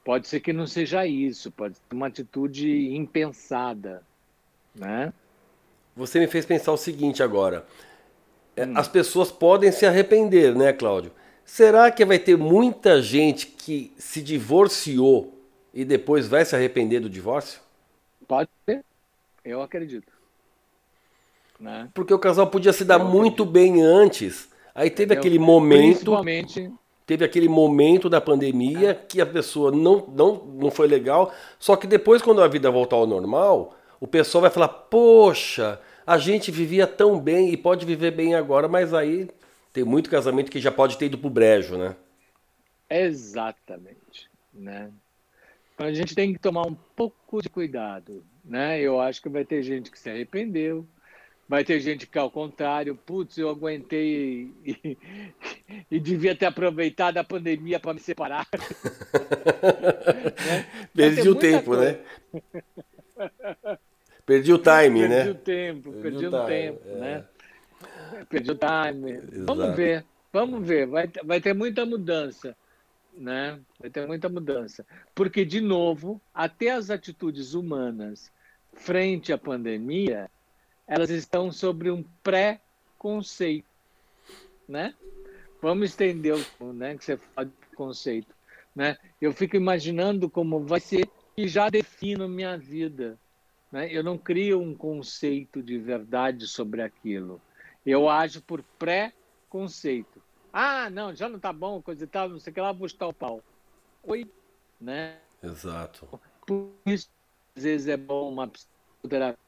[0.04, 4.02] Pode ser que não seja isso, pode ser uma atitude impensada,
[4.74, 5.12] né?
[5.94, 7.64] Você me fez pensar o seguinte agora.
[8.56, 8.72] É, hum.
[8.76, 11.12] As pessoas podem se arrepender, né, Cláudio?
[11.44, 15.38] Será que vai ter muita gente que se divorciou
[15.72, 17.60] e depois vai se arrepender do divórcio?
[18.26, 18.84] Pode ser.
[19.44, 20.12] Eu acredito.
[21.62, 21.88] Né?
[21.94, 24.50] Porque o casal podia se dar Eu muito bem antes.
[24.74, 25.92] Aí teve aquele momento.
[25.92, 26.72] Principalmente
[27.06, 31.32] teve aquele momento da pandemia que a pessoa não, não, não foi legal.
[31.58, 36.18] Só que depois, quando a vida voltar ao normal, o pessoal vai falar: Poxa, a
[36.18, 39.28] gente vivia tão bem e pode viver bem agora, mas aí
[39.72, 41.94] tem muito casamento que já pode ter ido pro brejo, né?
[42.88, 44.90] Exatamente, né?
[45.74, 48.80] Então a gente tem que tomar um pouco de cuidado, né?
[48.80, 50.86] Eu acho que vai ter gente que se arrependeu,
[51.52, 54.96] Vai ter gente que, ao contrário, putz, eu aguentei e,
[55.90, 58.48] e, devia ter aproveitado a pandemia para me separar.
[60.94, 61.10] né?
[61.10, 62.00] Perdi o tempo, né?
[62.32, 62.48] coisa.
[63.62, 63.78] né?
[64.24, 65.28] Perdi o time, perdi né?
[65.28, 66.94] O tempo, perdi, perdi o, time, tempo, é.
[66.94, 67.24] né?
[68.30, 69.12] Perdi o time.
[69.12, 69.44] Exato.
[69.44, 70.86] Vamos ver, vamos ver.
[70.86, 72.56] Vai, vai ter muita mudança,
[73.12, 73.60] né?
[73.78, 74.86] Vai ter muita mudança.
[75.14, 78.32] Porque, de novo, até as atitudes humanas
[78.72, 80.30] frente à pandemia
[80.86, 83.68] elas estão sobre um pré-conceito,
[84.68, 84.94] né?
[85.60, 88.34] Vamos estender o né, que você fala de conceito,
[88.74, 88.96] né?
[89.20, 93.18] Eu fico imaginando como vai ser e já defino minha vida,
[93.70, 93.88] Né?
[93.90, 97.40] Eu não crio um conceito de verdade sobre aquilo.
[97.86, 100.22] Eu ajo por pré-conceito.
[100.52, 102.86] Ah, não, já não está bom, coisa e tal, não sei o que lá, vou
[102.86, 103.42] estar o pau.
[104.02, 104.30] Oi,
[104.78, 105.18] né?
[105.42, 106.06] Exato.
[106.46, 107.08] Por isso,
[107.56, 109.38] às vezes é bom uma psicoterapia,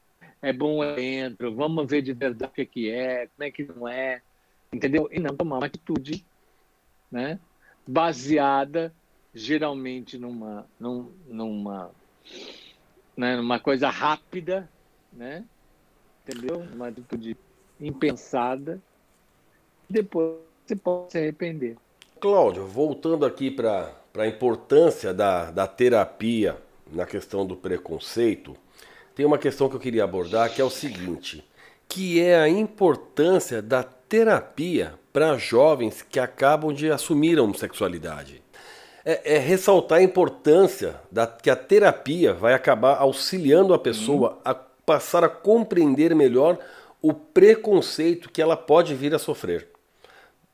[0.45, 3.65] é bom eu entro, vamos ver de verdade o que, que é, como é que
[3.65, 4.21] não é,
[4.73, 5.09] entendeu?
[5.11, 6.25] E não tomar uma atitude,
[7.11, 7.41] né?
[7.87, 8.93] Baseada
[9.35, 11.91] geralmente numa, num, numa,
[13.17, 14.69] né, numa coisa rápida,
[15.13, 15.45] né?
[16.27, 16.61] Entendeu?
[16.75, 17.37] Uma atitude
[17.81, 18.81] impensada.
[19.89, 21.77] Depois você pode se arrepender.
[22.21, 26.57] Cláudio, voltando aqui para a importância da, da terapia
[26.93, 28.57] na questão do preconceito,
[29.15, 31.45] tem uma questão que eu queria abordar que é o seguinte,
[31.89, 38.43] que é a importância da terapia para jovens que acabam de assumir a homossexualidade.
[39.05, 44.55] É, é, ressaltar a importância da que a terapia vai acabar auxiliando a pessoa a
[44.55, 46.59] passar a compreender melhor
[47.03, 49.69] o preconceito que ela pode vir a sofrer.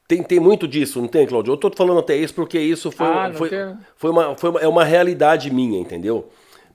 [0.08, 1.52] Tem, tem muito disso, não tem, Claudio?
[1.52, 3.48] Eu estou falando até isso porque isso foi, ah, foi,
[3.94, 6.28] foi, uma, foi uma, é uma realidade minha, entendeu?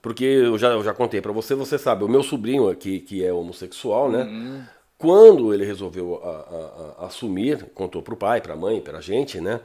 [0.06, 3.24] Porque eu já, eu já contei para você, você sabe, o meu sobrinho aqui, que
[3.24, 4.22] é homossexual, né?
[4.22, 4.62] Uhum.
[4.96, 8.98] Quando ele resolveu a, a, a assumir, contou para o pai, para a mãe, para
[8.98, 9.58] a gente, né?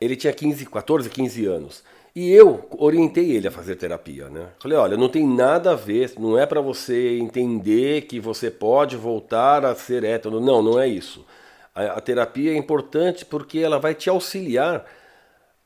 [0.00, 1.82] Ele tinha 15, 14, 15 anos.
[2.14, 4.50] E eu orientei ele a fazer terapia, né?
[4.60, 8.96] Falei, olha, não tem nada a ver, não é para você entender que você pode
[8.96, 10.38] voltar a ser hétero.
[10.38, 11.26] Não, não é isso.
[11.74, 14.86] A, a terapia é importante porque ela vai te auxiliar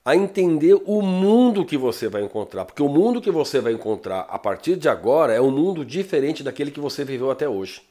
[0.04, 2.64] a entender o mundo que você vai encontrar.
[2.64, 6.42] Porque o mundo que você vai encontrar a partir de agora é um mundo diferente
[6.42, 7.82] daquele que você viveu até hoje.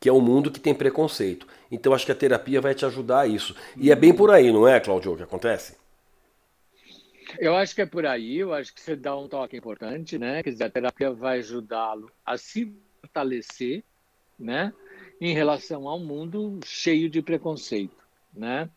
[0.00, 1.46] Que é um mundo que tem preconceito.
[1.70, 3.54] Então acho que a terapia vai te ajudar a isso.
[3.76, 5.76] E é bem por aí, não é, Claudio, o que acontece?
[7.38, 10.42] Eu acho que é por aí, eu acho que você dá um toque importante, né?
[10.42, 13.82] Quer dizer, a terapia vai ajudá-lo a se fortalecer,
[14.38, 14.72] né?
[15.20, 17.96] em relação ao mundo cheio de preconceito,
[18.32, 18.68] né?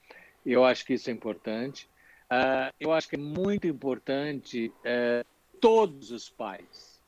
[0.46, 1.88] Eu acho que isso é importante.
[2.32, 5.26] Uh, eu acho que é muito importante uh,
[5.60, 7.02] todos os pais,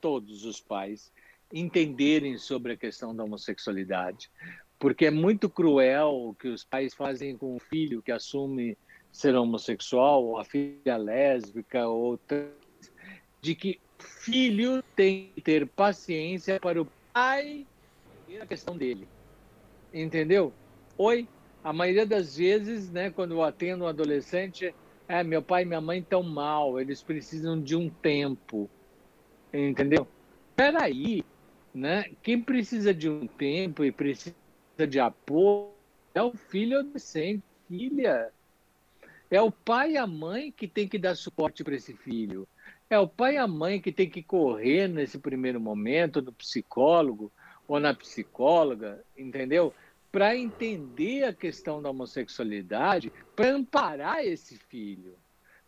[0.00, 1.10] todos os pais
[1.52, 4.30] entenderem sobre a questão da homossexualidade,
[4.78, 8.76] porque é muito cruel o que os pais fazem com o filho que assume
[9.10, 12.20] ser homossexual, ou a filha lésbica, ou
[13.40, 17.66] de que filho tem que ter paciência para o pai
[18.40, 19.08] a questão dele.
[19.94, 20.52] Entendeu?
[20.98, 21.26] Oi,
[21.66, 24.72] a maioria das vezes, né, quando eu atendo um adolescente,
[25.08, 28.70] é, meu pai e minha mãe estão mal, eles precisam de um tempo.
[29.52, 30.06] Entendeu?
[30.54, 31.24] Peraí,
[31.74, 32.04] né?
[32.22, 34.36] Quem precisa de um tempo e precisa
[34.88, 35.72] de apoio
[36.14, 38.30] é o filho adolescente, filha.
[39.28, 42.46] É o pai e a mãe que tem que dar suporte para esse filho.
[42.88, 47.32] É o pai e a mãe que tem que correr nesse primeiro momento no psicólogo
[47.66, 49.74] ou na psicóloga, entendeu?
[50.10, 55.16] Para entender a questão da homossexualidade, para amparar esse filho.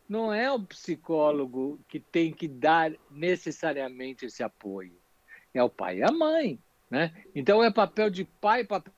[0.08, 4.96] Não é o psicólogo que tem que dar necessariamente esse apoio.
[5.52, 6.58] É o pai e a mãe.
[6.90, 7.12] Né?
[7.34, 8.94] Então é papel de pai, papel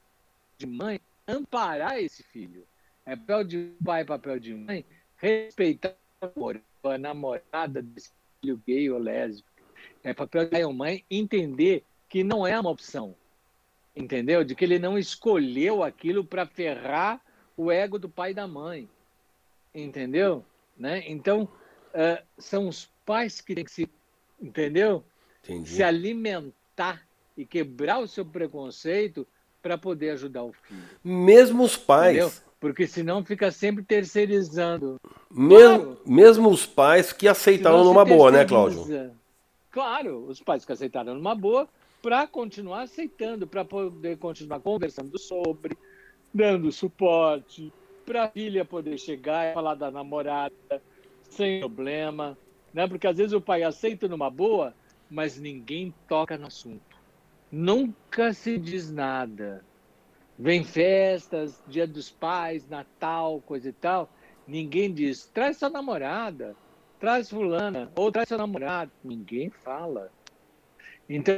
[0.58, 2.64] de mãe amparar esse filho.
[3.04, 4.84] É papel de pai, papel de mãe
[5.16, 5.94] respeitar
[6.84, 9.48] a namorada desse filho gay ou lésbico.
[10.02, 13.14] É papel ou mãe entender que não é uma opção,
[14.00, 14.44] entendeu?
[14.44, 17.20] De que ele não escolheu aquilo para ferrar
[17.56, 18.88] o ego do pai e da mãe,
[19.74, 20.44] entendeu?
[20.76, 21.04] Né?
[21.06, 23.88] Então, uh, são os pais que têm que se,
[24.40, 25.04] entendeu?
[25.44, 25.70] Entendi.
[25.70, 29.26] Se alimentar e quebrar o seu preconceito
[29.62, 30.82] para poder ajudar o filho.
[31.04, 32.16] Mesmo os pais.
[32.16, 32.32] Entendeu?
[32.58, 35.00] Porque senão fica sempre terceirizando.
[35.30, 36.00] Mesmo, claro.
[36.06, 39.14] mesmo os pais que aceitaram numa boa, né, Cláudio?
[39.70, 41.68] Claro, os pais que aceitaram numa boa
[42.02, 45.76] para continuar aceitando, para poder continuar conversando sobre,
[46.32, 47.72] dando suporte,
[48.04, 50.52] para a filha poder chegar e falar da namorada
[51.22, 52.36] sem problema,
[52.72, 52.86] né?
[52.88, 54.74] Porque às vezes o pai aceita numa boa,
[55.08, 56.96] mas ninguém toca no assunto.
[57.50, 59.64] Nunca se diz nada.
[60.38, 64.10] Vem festas, Dia dos Pais, Natal, coisa e tal,
[64.46, 66.56] ninguém diz: traz sua namorada,
[66.98, 68.90] traz fulana, ou traz seu namorado.
[69.04, 70.10] Ninguém fala.
[71.08, 71.34] Então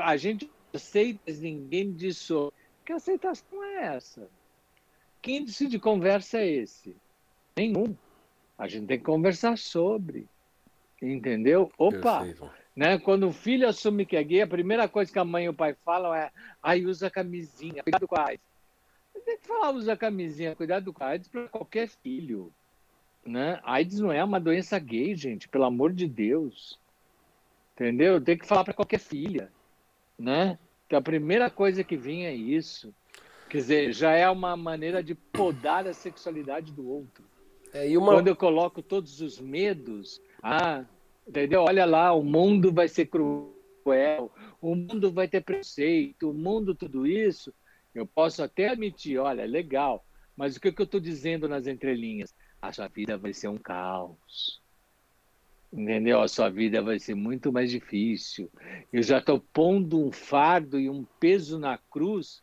[0.00, 2.54] a gente aceita, mas ninguém diz sobre.
[2.84, 4.28] Que aceitação é essa?
[5.20, 6.96] Que índice de conversa é esse?
[7.56, 7.94] Nenhum.
[8.56, 10.26] A gente tem que conversar sobre.
[11.00, 11.70] Entendeu?
[11.78, 12.26] Opa!
[12.74, 12.98] Né?
[12.98, 15.54] Quando o filho assume que é gay, a primeira coisa que a mãe e o
[15.54, 16.30] pai falam é:
[16.62, 18.44] ai, usa camisinha, cuidado com a AIDS.
[19.24, 22.52] Tem que falar, usa camisinha, cuidado com a AIDS para qualquer filho.
[23.26, 23.60] Né?
[23.62, 26.78] A AIDS não é uma doença gay, gente, pelo amor de Deus.
[27.78, 28.20] Entendeu?
[28.20, 29.52] Tem que falar para qualquer filha,
[30.18, 30.58] né?
[30.88, 32.92] Que a primeira coisa que vinha é isso.
[33.48, 37.24] Quer dizer, já é uma maneira de podar a sexualidade do outro.
[37.72, 38.14] É, uma...
[38.14, 40.84] Quando eu coloco todos os medos, ah,
[41.26, 41.62] entendeu?
[41.62, 47.06] Olha lá, o mundo vai ser cruel, o mundo vai ter preconceito, o mundo tudo
[47.06, 47.54] isso.
[47.94, 50.04] Eu posso até admitir, olha, legal,
[50.36, 52.34] mas o que, que eu estou dizendo nas entrelinhas?
[52.60, 54.60] A sua vida vai ser um caos.
[55.72, 56.20] Entendeu?
[56.20, 58.50] A sua vida vai ser muito mais difícil.
[58.92, 62.42] Eu já estou pondo um fardo e um peso na cruz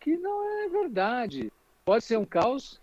[0.00, 1.52] que não é verdade.
[1.84, 2.80] Pode ser um caos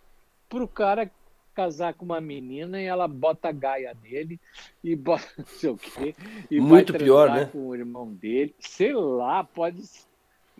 [0.48, 1.12] para o cara
[1.54, 4.40] casar com uma menina e ela bota a gaia nele
[4.84, 6.16] e bota não sei o quê.
[6.50, 7.46] E muito pior, né?
[7.46, 8.56] Com o irmão dele.
[8.60, 10.06] Sei lá, pode ser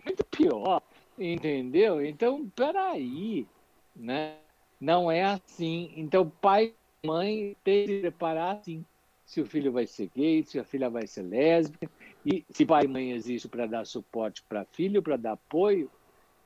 [0.04, 0.82] muito pior.
[1.18, 2.04] Entendeu?
[2.04, 3.46] Então, peraí,
[3.94, 4.36] né?
[4.80, 5.92] Não é assim.
[5.96, 8.84] Então, pai e mãe tem que se preparar assim.
[9.30, 11.88] Se o filho vai ser gay, se a filha vai ser lésbica.
[12.26, 15.88] E se pai e mãe existe para dar suporte para filho, para dar apoio,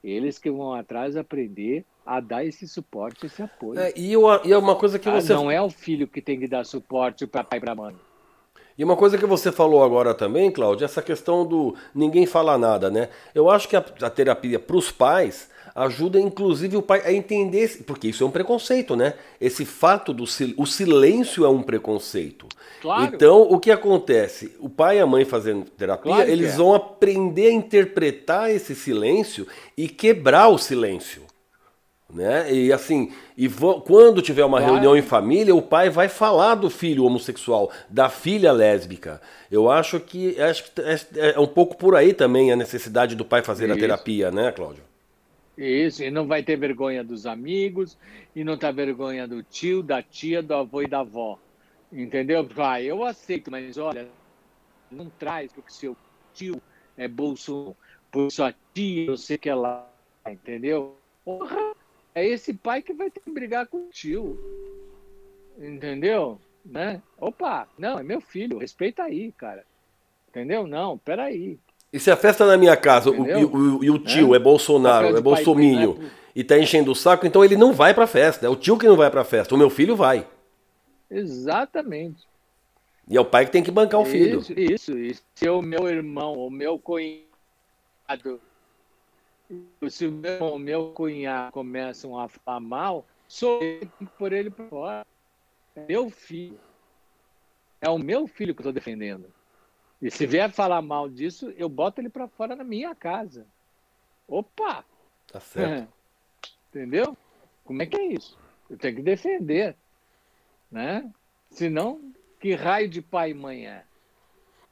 [0.03, 3.81] eles que vão atrás aprender a dar esse suporte, esse apoio.
[3.81, 5.33] É, e, eu, e é uma coisa que ah, você.
[5.33, 7.97] Não é o filho que tem que dar suporte para pai e para mãe.
[8.77, 12.91] E uma coisa que você falou agora também, Cláudio, essa questão do ninguém falar nada,
[12.91, 13.09] né?
[13.35, 17.83] Eu acho que a, a terapia para os pais ajuda inclusive o pai a entender,
[17.85, 19.15] porque isso é um preconceito, né?
[19.41, 20.25] Esse fato do
[20.57, 22.47] o silêncio é um preconceito.
[22.81, 23.15] Claro.
[23.15, 24.55] Então, o que acontece?
[24.61, 26.57] O pai e a mãe fazendo terapia, claro eles é.
[26.57, 31.23] vão aprender a interpretar esse silêncio e quebrar o silêncio.
[32.13, 32.53] Né?
[32.53, 33.49] E assim, e
[33.85, 38.53] quando tiver uma reunião em família, o pai vai falar do filho homossexual, da filha
[38.53, 39.21] lésbica.
[39.51, 43.25] Eu acho que acho que é, é um pouco por aí também a necessidade do
[43.25, 43.75] pai fazer Isso.
[43.75, 44.94] a terapia, né, Cláudio?
[45.57, 47.97] Isso, e não vai ter vergonha dos amigos,
[48.35, 51.39] e não tá vergonha do tio, da tia, do avô e da avó.
[51.93, 52.49] Entendeu?
[52.57, 54.09] Ah, eu aceito, mas olha,
[54.91, 55.97] não traz, porque seu
[56.33, 56.61] tio
[56.97, 57.77] é bolso,
[58.11, 59.89] por sua tia, não sei que lá,
[60.27, 60.97] entendeu?
[61.25, 61.75] Porra,
[62.15, 64.37] é esse pai que vai ter que brigar com o tio.
[65.57, 66.41] Entendeu?
[66.65, 67.01] Né?
[67.17, 69.65] Opa, não, é meu filho, respeita aí, cara.
[70.29, 70.67] Entendeu?
[70.67, 71.61] Não, peraí.
[71.95, 75.17] E se a festa na minha casa o, e, o, o, tio é, é Bolsonaro,
[75.17, 76.11] é Bolsominho, né?
[76.35, 78.45] e tá enchendo o saco, então ele não vai pra festa.
[78.45, 79.55] É o tio que não vai pra festa.
[79.55, 80.27] O meu filho vai.
[81.09, 82.27] Exatamente.
[83.09, 84.41] E é o pai que tem que bancar o filho.
[84.41, 84.99] Isso, isso.
[84.99, 88.41] E se o meu irmão, o meu cunhado,
[89.89, 94.67] se o meu, o meu cunhado começam a falar mal, sou eu por ele por
[94.67, 95.07] fora.
[95.77, 96.59] É meu filho.
[97.81, 99.33] É o meu filho que eu estou defendendo.
[100.05, 103.47] E se vier falar mal disso, eu boto ele para fora na minha casa.
[104.29, 104.85] Opa!
[105.33, 105.89] Tá certo.
[106.69, 107.17] Entendeu?
[107.65, 108.37] Como é que é isso?
[108.69, 109.75] Eu tenho que defender.
[110.71, 111.11] Né?
[111.51, 112.03] Senão,
[112.39, 113.83] que raio de pai e mãe é?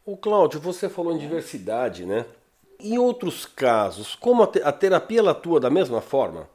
[0.05, 2.27] O Cláudio, você falou em diversidade, né?
[2.79, 6.47] Em outros casos, como a terapia ela atua da mesma forma?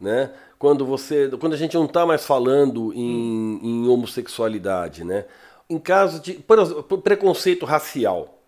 [0.00, 0.34] Né?
[0.58, 5.24] Quando você, quando a gente não está mais falando em, em homossexualidade, né?
[5.72, 8.38] Em caso de por preconceito racial,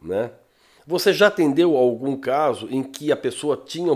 [0.00, 0.30] né?
[0.86, 3.92] Você já atendeu algum caso em que a pessoa tinha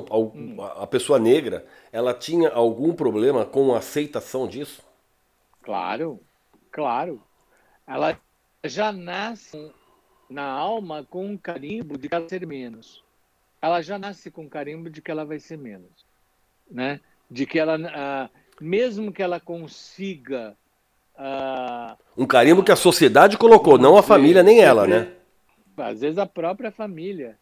[0.77, 4.83] a pessoa negra, ela tinha algum problema com a aceitação disso?
[5.63, 6.19] Claro,
[6.73, 7.23] claro.
[7.87, 8.19] Ela
[8.65, 9.71] já nasce
[10.29, 13.05] na alma com um carimbo de que ela ser menos.
[13.61, 16.07] Ela já nasce com um carimbo de que ela vai ser menos,
[16.71, 17.01] né?
[17.31, 20.57] De que ela, ah, mesmo que ela consiga
[22.17, 25.13] um carimbo que a sociedade colocou, não a família nem ela, né?
[25.77, 27.37] Às vezes a própria família.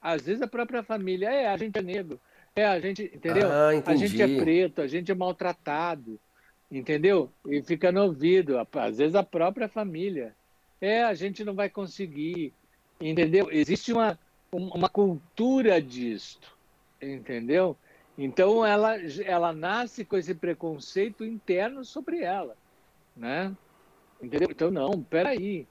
[0.00, 1.28] Às vezes a própria família.
[1.28, 2.20] É, a gente é negro.
[2.54, 3.48] É, a gente, entendeu?
[3.50, 6.18] Ah, a gente é preto, a gente é maltratado.
[6.70, 7.30] Entendeu?
[7.46, 8.56] E fica no ouvido.
[8.72, 10.34] Às vezes a própria família.
[10.80, 12.52] É, a gente não vai conseguir.
[13.00, 13.48] Entendeu?
[13.50, 14.18] Existe uma,
[14.52, 16.56] uma cultura disto.
[17.00, 17.76] Entendeu?
[18.18, 22.56] Então ela, ela nasce com esse preconceito interno sobre ela
[23.16, 23.56] né?
[24.20, 24.48] Entendeu?
[24.50, 25.66] Então, não, peraí.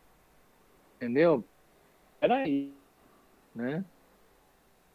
[0.96, 1.43] Entendeu?
[2.20, 2.74] Peraí.
[3.54, 3.86] Né?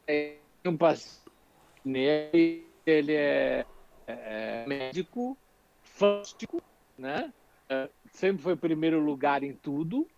[0.07, 0.37] É
[0.67, 3.65] um paciente, ele é,
[4.07, 5.37] é médico,
[5.83, 6.63] fantástico,
[6.99, 7.33] né?
[7.69, 10.09] É, sempre foi primeiro lugar em tudo,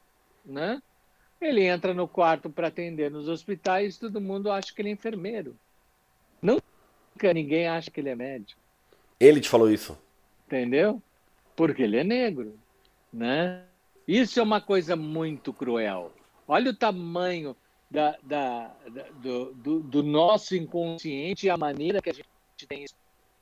[0.45, 0.83] né?
[1.41, 5.57] Ele entra no quarto para atender nos hospitais, todo mundo acha que ele é enfermeiro.
[6.41, 6.63] Nunca
[7.35, 8.61] ninguém acha que ele é médico.
[9.19, 9.99] Ele te falou isso?
[10.47, 11.03] Entendeu?
[11.57, 12.59] Porque ele é negro,
[13.13, 13.65] né?
[14.07, 16.13] Isso é uma coisa muito cruel.
[16.47, 17.57] Olha o tamanho
[17.91, 22.29] da, da, da do, do, do, nosso inconsciente e a maneira que a gente
[22.67, 22.95] tem isso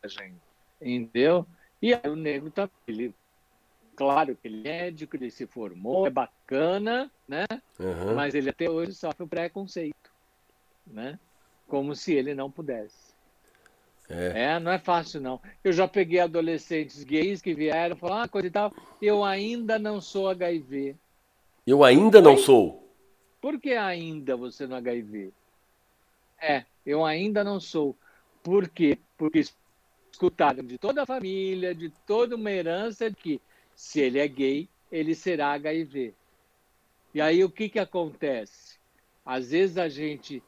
[0.04, 0.40] gente,
[0.80, 1.46] entendeu?
[1.80, 3.14] E aí o negro tá ele
[3.94, 7.44] claro que ele é médico, ele se formou, é bacana, né?
[7.78, 8.14] Uhum.
[8.14, 10.10] Mas ele até hoje sofre o preconceito,
[10.86, 11.18] né?
[11.68, 13.09] Como se ele não pudesse.
[14.10, 14.54] É.
[14.54, 14.58] é.
[14.58, 15.40] não é fácil não.
[15.62, 18.72] Eu já peguei adolescentes gays que vieram falar ah, coisa e tal.
[19.00, 20.96] Eu ainda não sou HIV.
[21.64, 22.90] Eu ainda não sou.
[23.40, 25.32] Por que ainda você não é HIV?
[26.42, 27.96] É, eu ainda não sou.
[28.42, 28.98] Por quê?
[29.16, 29.44] Porque
[30.10, 33.40] escutaram de toda a família, de toda uma herança, de que
[33.74, 36.12] se ele é gay, ele será HIV.
[37.14, 38.78] E aí o que, que acontece?
[39.24, 40.42] Às vezes a gente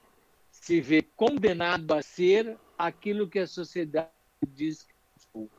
[0.50, 4.10] se vê condenado a ser aquilo que a sociedade
[4.46, 4.94] diz que
[5.32, 5.50] sou,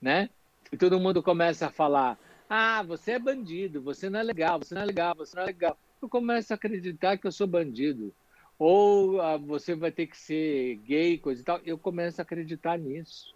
[0.00, 0.30] né?
[0.72, 2.18] E todo mundo começa a falar:
[2.48, 5.46] "Ah, você é bandido, você não é legal, você não é legal, você não é
[5.46, 5.78] legal".
[6.02, 8.14] Eu começo a acreditar que eu sou bandido
[8.58, 11.60] ou ah, você vai ter que ser gay, coisa e tal.
[11.64, 13.34] Eu começo a acreditar nisso.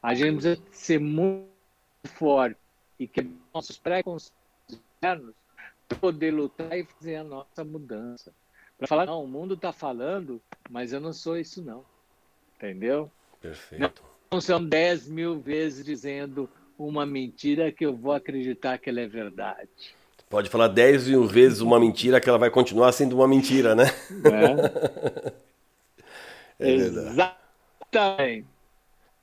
[0.00, 1.52] A gente precisa ser muito
[2.14, 2.60] forte
[2.98, 3.22] e que
[3.52, 4.32] nossos preconceitos
[4.70, 5.34] internos
[6.00, 8.32] poder lutar e fazer a nossa mudança.
[8.78, 10.40] Para falar, não, o mundo está falando,
[10.70, 11.84] mas eu não sou isso não.
[12.62, 13.10] Entendeu?
[13.40, 14.04] Perfeito.
[14.30, 16.48] Não são 10 mil vezes dizendo
[16.78, 19.68] uma mentira que eu vou acreditar que ela é verdade.
[20.30, 23.86] Pode falar 10 mil vezes uma mentira que ela vai continuar sendo uma mentira, né?
[26.60, 28.46] É, é Exatamente.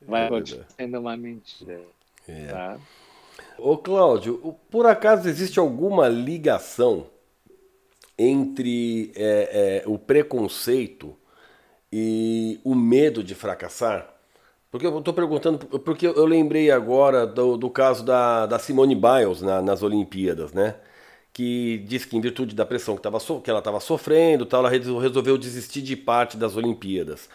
[0.02, 1.80] Vai é continuar sendo uma mentira.
[2.28, 2.48] É.
[2.48, 2.78] Tá?
[3.58, 7.08] Ô Cláudio, por acaso existe alguma ligação
[8.18, 11.16] entre é, é, o preconceito
[11.92, 14.08] e o medo de fracassar?
[14.72, 19.42] Porque eu estou perguntando, porque eu lembrei agora do, do caso da, da Simone Biles
[19.42, 20.76] na, nas Olimpíadas, né?
[21.34, 24.70] que diz que em virtude da pressão que, tava que ela estava sofrendo, tal, ela
[24.70, 27.30] resolveu desistir de parte das Olimpíadas.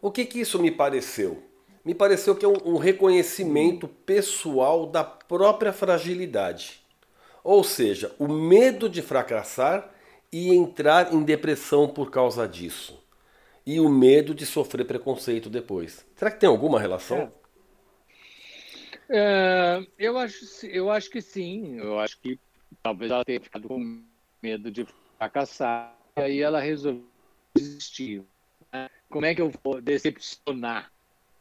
[0.00, 1.42] O que, que isso me pareceu?
[1.84, 6.80] Me pareceu que é um, um reconhecimento pessoal da própria fragilidade.
[7.42, 9.90] Ou seja, o medo de fracassar
[10.30, 12.96] e entrar em depressão por causa disso.
[13.68, 16.06] E o medo de sofrer preconceito depois.
[16.16, 17.30] Será que tem alguma relação?
[19.10, 19.10] É.
[19.10, 21.76] É, eu, acho, eu acho que sim.
[21.76, 22.40] Eu acho que
[22.82, 24.02] talvez ela tenha ficado com
[24.42, 24.86] medo de
[25.18, 27.04] fracassar, e aí ela resolveu
[27.54, 28.22] desistir.
[28.72, 28.88] Né?
[29.10, 30.90] Como é que eu vou decepcionar?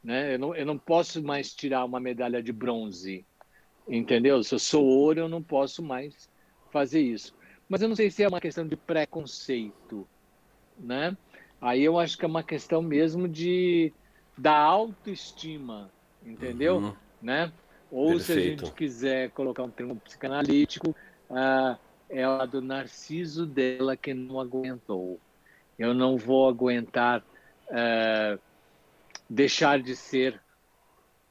[0.03, 0.35] Né?
[0.35, 3.25] Eu, não, eu não posso mais tirar uma medalha de bronze,
[3.87, 4.43] entendeu?
[4.43, 6.29] Se eu sou ouro, eu não posso mais
[6.71, 7.33] fazer isso.
[7.69, 10.05] Mas eu não sei se é uma questão de preconceito,
[10.77, 11.15] né?
[11.61, 13.91] Aí eu acho que é uma questão mesmo de
[14.37, 15.91] da autoestima,
[16.23, 16.77] entendeu?
[16.77, 16.95] Uhum.
[17.21, 17.51] Né?
[17.91, 18.23] Ou Perfeito.
[18.25, 20.95] se a gente quiser colocar um termo psicanalítico,
[21.29, 21.77] ah,
[22.09, 25.19] é a do narciso dela que não aguentou.
[25.79, 27.23] Eu não vou aguentar
[27.71, 28.37] ah,
[29.29, 30.39] deixar de ser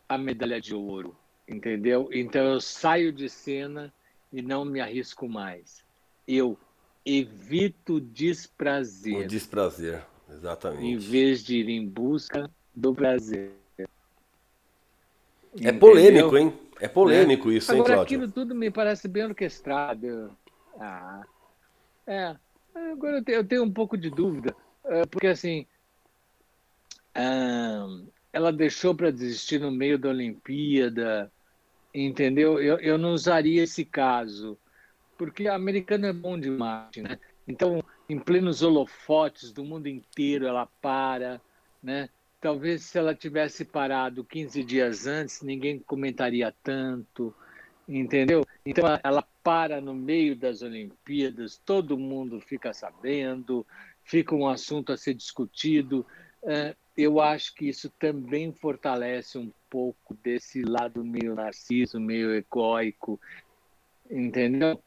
[0.09, 1.17] a medalha de ouro,
[1.49, 2.09] entendeu?
[2.13, 3.93] Então eu saio de cena
[4.33, 5.85] e não me arrisco mais.
[6.27, 6.59] Eu
[7.05, 9.25] evito desprazer.
[9.25, 10.85] O desprazer, exatamente.
[10.85, 13.53] Em vez de ir em busca do prazer.
[13.79, 13.85] É
[15.55, 15.79] Entendeu?
[15.79, 16.53] polêmico, hein?
[16.79, 17.55] É polêmico né?
[17.55, 18.19] isso, hein, Agora, Cláudio?
[18.19, 20.37] aquilo tudo me parece bem orquestrado.
[20.79, 21.25] Ah,
[22.07, 22.37] é.
[22.75, 24.55] Agora eu tenho, eu tenho um pouco de dúvida,
[24.85, 25.67] é, porque assim,
[28.33, 31.33] ela deixou para desistir no meio da Olimpíada,
[31.95, 32.61] entendeu?
[32.61, 34.59] Eu, eu não usaria esse caso,
[35.17, 37.19] porque americano é bom demais, né?
[37.47, 41.41] Então, em plenos holofotes do mundo inteiro, ela para,
[41.83, 42.09] né?
[42.41, 47.35] talvez se ela tivesse parado 15 dias antes, ninguém comentaria tanto,
[47.89, 48.45] entendeu?
[48.65, 53.67] Então ela para no meio das Olimpíadas, todo mundo fica sabendo,
[54.05, 56.07] fica um assunto a ser discutido.
[56.45, 63.21] É, eu acho que isso também fortalece um pouco desse lado meio narciso, meio egoico,
[64.11, 64.81] entendeu?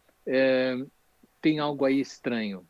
[1.42, 2.66] Tem algo aí estranho,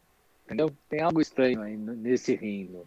[0.46, 0.72] entendeu?
[0.90, 2.84] Tem algo estranho aí nesse reino.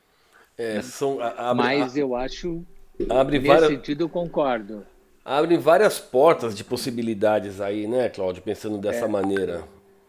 [0.56, 2.64] É, são, abre, Mas eu acho.
[3.08, 4.86] Abre nesse várias, sentido, eu concordo.
[5.24, 8.42] Abre várias portas de possibilidades aí, né, Cláudio?
[8.42, 9.08] Pensando dessa é.
[9.08, 9.64] maneira.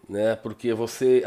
[0.07, 0.35] Né?
[0.35, 1.23] Porque você,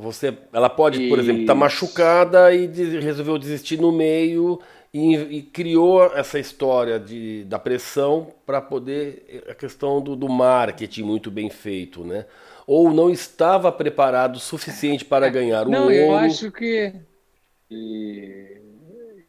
[0.00, 2.66] você ela pode, por exemplo, estar tá machucada e
[3.00, 4.60] resolveu desistir no meio
[4.92, 11.02] e, e criou essa história de, da pressão para poder a questão do, do marketing
[11.02, 12.26] muito bem feito, né?
[12.66, 15.94] Ou não estava preparado o suficiente para ganhar o não, ouro.
[15.94, 16.94] Eu acho que
[17.70, 18.60] e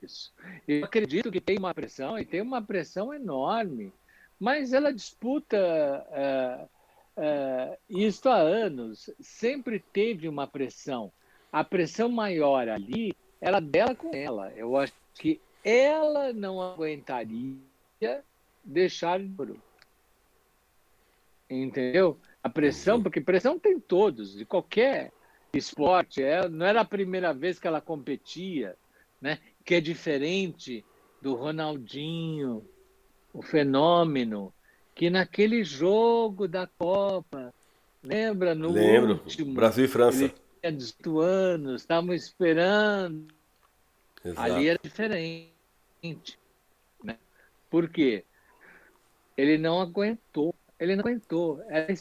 [0.02, 0.34] isso.
[0.68, 3.94] Eu acredito que tem uma pressão e tem uma pressão enorme,
[4.40, 6.70] mas ela disputa uh,
[7.18, 9.10] uh, isso há anos.
[9.20, 11.12] Sempre teve uma pressão.
[11.52, 14.52] A pressão maior ali era dela com ela.
[14.56, 17.58] Eu acho que ela não aguentaria
[18.64, 19.56] deixar de
[21.50, 22.18] Entendeu?
[22.44, 25.12] A pressão, porque pressão tem todos, de qualquer
[25.54, 26.22] esporte.
[26.22, 28.76] É, não era a primeira vez que ela competia,
[29.22, 29.40] né?
[29.64, 30.84] que é diferente
[31.22, 32.66] do Ronaldinho,
[33.34, 34.54] o fenômeno,
[34.94, 37.54] que naquele jogo da Copa,
[38.04, 38.54] lembra?
[38.54, 40.26] No Lembro, último, Brasil e França.
[40.26, 43.28] Ele tinha 18 anos, estavam esperando.
[44.24, 44.42] Exato.
[44.42, 45.54] Ali era diferente.
[47.04, 47.18] Né?
[47.70, 48.24] Por quê?
[49.36, 50.54] Ele não aguentou.
[50.80, 51.62] Ele não aguentou.
[51.68, 51.94] Era uma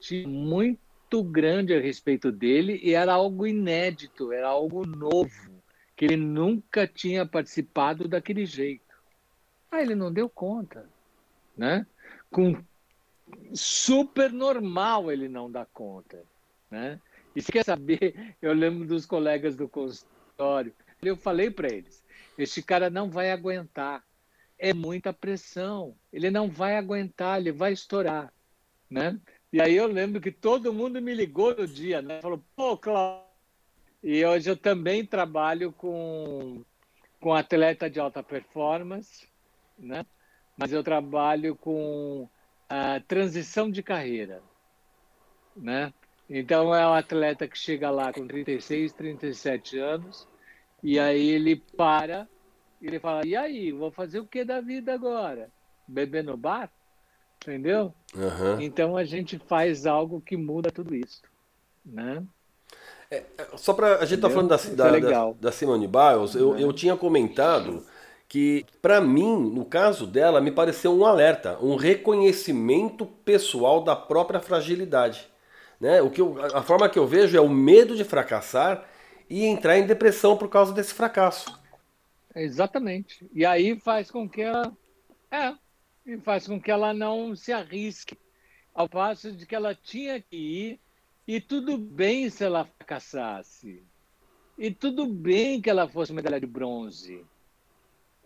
[0.00, 5.62] expectativa muito grande a respeito dele e era algo inédito, era algo novo,
[5.94, 8.94] que ele nunca tinha participado daquele jeito.
[9.70, 10.88] Aí ele não deu conta.
[11.56, 11.86] Né?
[12.30, 12.56] Com
[13.52, 16.22] super normal ele não dá conta.
[16.70, 17.00] Né?
[17.36, 20.72] E se quer saber, eu lembro dos colegas do consultório,
[21.02, 22.02] eu falei para eles:
[22.38, 24.02] este cara não vai aguentar
[24.60, 25.96] é muita pressão.
[26.12, 28.30] Ele não vai aguentar, ele vai estourar,
[28.90, 29.18] né?
[29.52, 32.20] E aí eu lembro que todo mundo me ligou no dia, né?
[32.20, 33.28] Falou, pô, Cláudio.
[34.02, 36.62] E hoje eu também trabalho com,
[37.20, 39.28] com atleta de alta performance,
[39.78, 40.06] né?
[40.56, 42.28] Mas eu trabalho com
[42.68, 44.42] a transição de carreira,
[45.56, 45.92] né?
[46.28, 50.26] Então é um atleta que chega lá com 36, 37 anos
[50.82, 52.28] e aí ele para
[52.80, 55.50] ele fala, e aí, vou fazer o que da vida agora?
[55.86, 56.72] Beber no bar?
[57.42, 57.94] Entendeu?
[58.14, 58.60] Uhum.
[58.60, 61.22] Então a gente faz algo que muda tudo isso.
[61.84, 62.22] Né?
[63.10, 63.24] É,
[63.56, 66.56] só para a gente estar tá falando da, da, é da, da, Simone Biles, eu,
[66.58, 67.84] eu tinha comentado
[68.28, 74.38] que, para mim, no caso dela, me pareceu um alerta, um reconhecimento pessoal da própria
[74.38, 75.28] fragilidade.
[75.80, 76.00] Né?
[76.00, 78.84] O que eu, a forma que eu vejo é o medo de fracassar
[79.28, 81.58] e entrar em depressão por causa desse fracasso.
[82.34, 83.28] Exatamente.
[83.34, 84.72] E aí faz com que ela.
[85.30, 85.52] É,
[86.10, 88.18] e faz com que ela não se arrisque.
[88.74, 90.80] Ao passo de que ela tinha que ir,
[91.26, 93.82] e tudo bem se ela fracassasse.
[94.58, 97.24] E tudo bem que ela fosse medalha de bronze.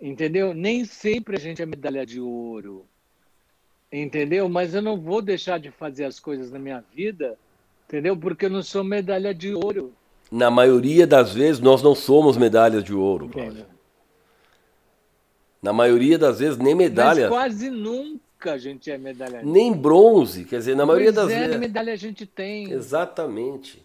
[0.01, 0.55] Entendeu?
[0.55, 2.87] Nem sempre a gente é medalha de ouro.
[3.93, 4.49] Entendeu?
[4.49, 7.39] Mas eu não vou deixar de fazer as coisas na minha vida,
[7.87, 8.17] entendeu?
[8.17, 9.93] Porque eu não sou medalha de ouro.
[10.33, 13.74] Na maioria das vezes, nós não somos medalhas de ouro, Cláudio.
[15.65, 17.23] Na maioria das vezes, nem medalha.
[17.23, 19.41] Mas quase nunca a gente é medalha.
[19.43, 21.59] Nem bronze, quer dizer, na maioria pois das é, vezes.
[21.59, 22.71] medalha a gente tem.
[22.71, 23.83] Exatamente.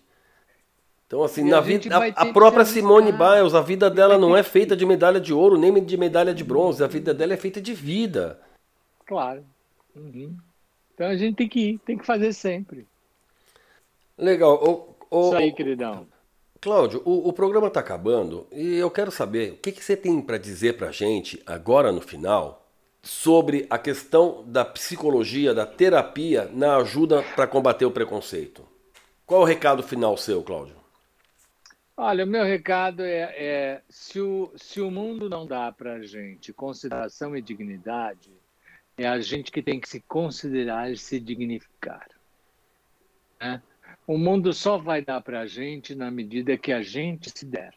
[1.08, 4.76] Então, assim, na vida, a, a própria Simone Biles, a vida dela não é feita
[4.76, 6.84] de medalha de ouro, nem de medalha de bronze.
[6.84, 8.38] A vida dela é feita de vida.
[9.06, 9.46] Claro.
[9.96, 10.36] Uhum.
[10.94, 12.86] Então a gente tem que ir, tem que fazer sempre.
[14.18, 14.62] Legal.
[14.62, 16.06] O, o, Isso aí, queridão.
[16.62, 20.22] Cláudio, o, o programa está acabando e eu quero saber o que, que você tem
[20.22, 22.68] para dizer para a gente agora no final
[23.02, 28.68] sobre a questão da psicologia, da terapia na ajuda para combater o preconceito.
[29.26, 30.76] Qual o recado final seu, Cláudio?
[31.96, 36.02] Olha, o meu recado é, é se, o, se o mundo não dá para a
[36.02, 38.32] gente consideração e dignidade,
[38.98, 42.10] é a gente que tem que se considerar e se dignificar.
[43.40, 43.62] Né?
[44.10, 47.76] O mundo só vai dar para a gente na medida que a gente se der.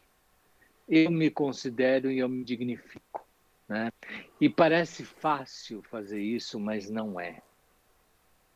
[0.89, 3.23] Eu me considero e eu me dignifico.
[3.69, 3.93] Né?
[4.41, 7.39] E parece fácil fazer isso, mas não é.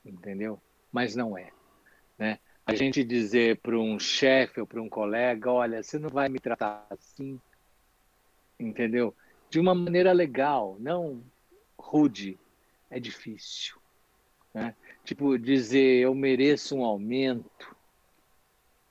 [0.03, 0.59] Entendeu?
[0.91, 1.51] Mas não é.
[2.17, 2.39] Né?
[2.65, 6.39] A gente dizer para um chefe ou para um colega: olha, você não vai me
[6.39, 7.39] tratar assim.
[8.59, 9.13] Entendeu?
[9.51, 11.21] De uma maneira legal, não
[11.77, 12.39] rude.
[12.89, 13.77] É difícil.
[14.51, 14.73] Né?
[15.07, 17.73] Tipo, dizer eu mereço um aumento,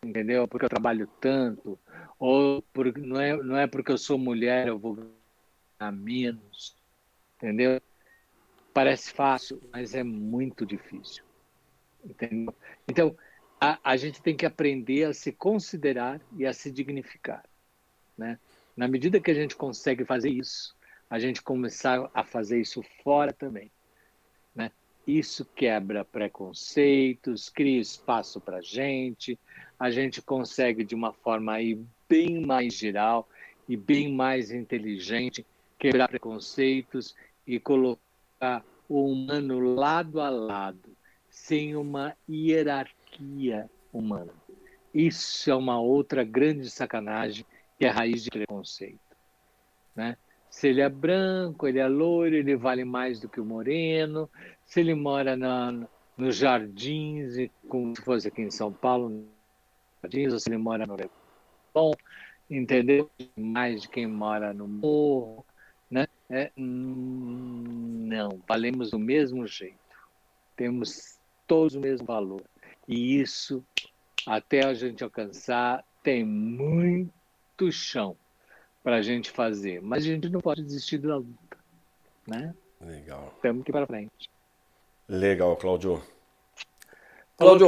[0.02, 0.48] entendeu?
[0.48, 1.78] Porque eu trabalho tanto,
[2.18, 6.74] ou por, não, é, não é porque eu sou mulher eu vou ganhar menos,
[7.36, 7.78] entendeu?
[8.72, 11.22] Parece fácil, mas é muito difícil,
[12.02, 12.54] entendeu?
[12.88, 13.14] Então,
[13.60, 17.44] a, a gente tem que aprender a se considerar e a se dignificar,
[18.16, 18.40] né?
[18.74, 20.74] Na medida que a gente consegue fazer isso,
[21.10, 23.70] a gente começar a fazer isso fora também.
[25.07, 29.38] Isso quebra preconceitos, cria espaço para a gente,
[29.78, 33.28] a gente consegue de uma forma aí bem mais geral
[33.68, 35.46] e bem mais inteligente
[35.78, 37.14] quebrar preconceitos
[37.46, 40.96] e colocar o humano lado a lado,
[41.28, 44.32] sem uma hierarquia humana.
[44.92, 47.44] Isso é uma outra grande sacanagem
[47.78, 48.98] que é a raiz de preconceito.
[49.94, 50.16] Né?
[50.57, 54.26] Se ele é branco, ele é loiro, ele vale mais do que o moreno.
[54.64, 55.86] Se ele mora na,
[56.16, 59.28] nos jardins, como se fosse aqui em São Paulo,
[60.02, 61.92] jardins, ou se ele mora no Leblon,
[62.48, 63.11] entendeu?
[63.36, 65.44] Mais de quem mora no morro,
[65.90, 66.07] né?
[66.30, 69.76] É, hum, não, valemos do mesmo jeito.
[70.57, 72.42] Temos todos o mesmo valor.
[72.88, 73.62] E isso,
[74.26, 78.16] até a gente alcançar, tem muito chão
[78.87, 79.82] para a gente fazer.
[79.82, 81.57] Mas a gente não pode desistir da luta.
[82.24, 82.55] Né?
[82.80, 83.34] Legal.
[83.43, 84.30] Temos que ir para frente.
[85.09, 86.01] Legal, Cláudio.
[87.37, 87.66] Cláudio,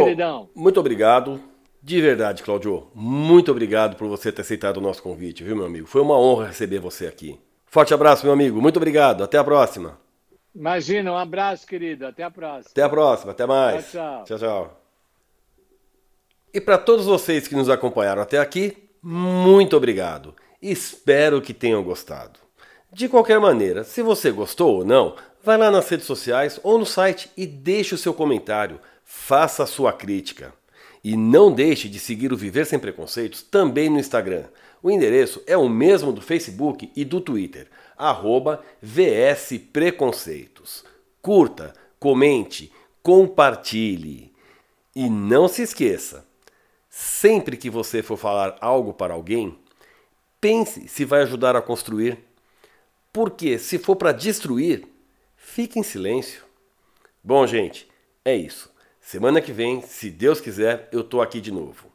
[0.55, 1.43] muito obrigado.
[1.83, 5.89] De verdade, Cláudio, muito obrigado por você ter aceitado o nosso convite, viu, meu amigo?
[5.89, 7.37] Foi uma honra receber você aqui.
[7.66, 8.62] Forte abraço, meu amigo.
[8.62, 9.25] Muito obrigado.
[9.25, 9.99] Até a próxima.
[10.55, 12.07] Imagina, um abraço, querido.
[12.07, 12.71] Até a próxima.
[12.71, 13.33] Até a próxima.
[13.33, 13.91] Até mais.
[13.91, 14.25] Tchau, tchau.
[14.25, 14.83] tchau, tchau.
[16.55, 20.35] E para todos vocês que nos acompanharam até aqui, muito obrigado.
[20.61, 22.41] Espero que tenham gostado.
[22.93, 26.87] De qualquer maneira, se você gostou ou não, vai lá nas redes sociais ou no
[26.87, 28.81] site e deixe o seu comentário.
[29.05, 30.53] Faça a sua crítica.
[31.05, 34.47] E não deixe de seguir o Viver Sem Preconceitos também no Instagram.
[34.83, 40.85] O endereço é o mesmo do Facebook e do Twitter, arroba VS Preconceitos.
[41.23, 44.33] Curta, comente, compartilhe.
[44.95, 46.27] E não se esqueça,
[46.91, 49.57] sempre que você for falar algo para alguém,
[50.41, 52.18] pense se vai ajudar a construir.
[53.12, 54.86] Porque se for para destruir,
[55.36, 56.43] fique em silêncio.
[57.22, 57.89] Bom, gente,
[58.24, 58.70] é isso.
[59.01, 61.86] Semana que vem, se Deus quiser, eu tô aqui de novo.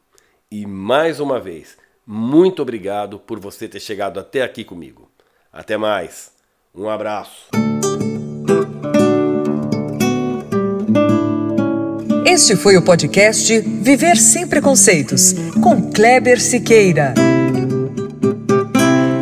[0.50, 1.76] E mais uma vez,
[2.06, 5.10] muito obrigado por você ter chegado até aqui comigo.
[5.52, 6.32] Até mais.
[6.74, 7.48] Um abraço.
[12.26, 17.14] Este foi o podcast Viver Sem Preconceitos, com Kleber Siqueira.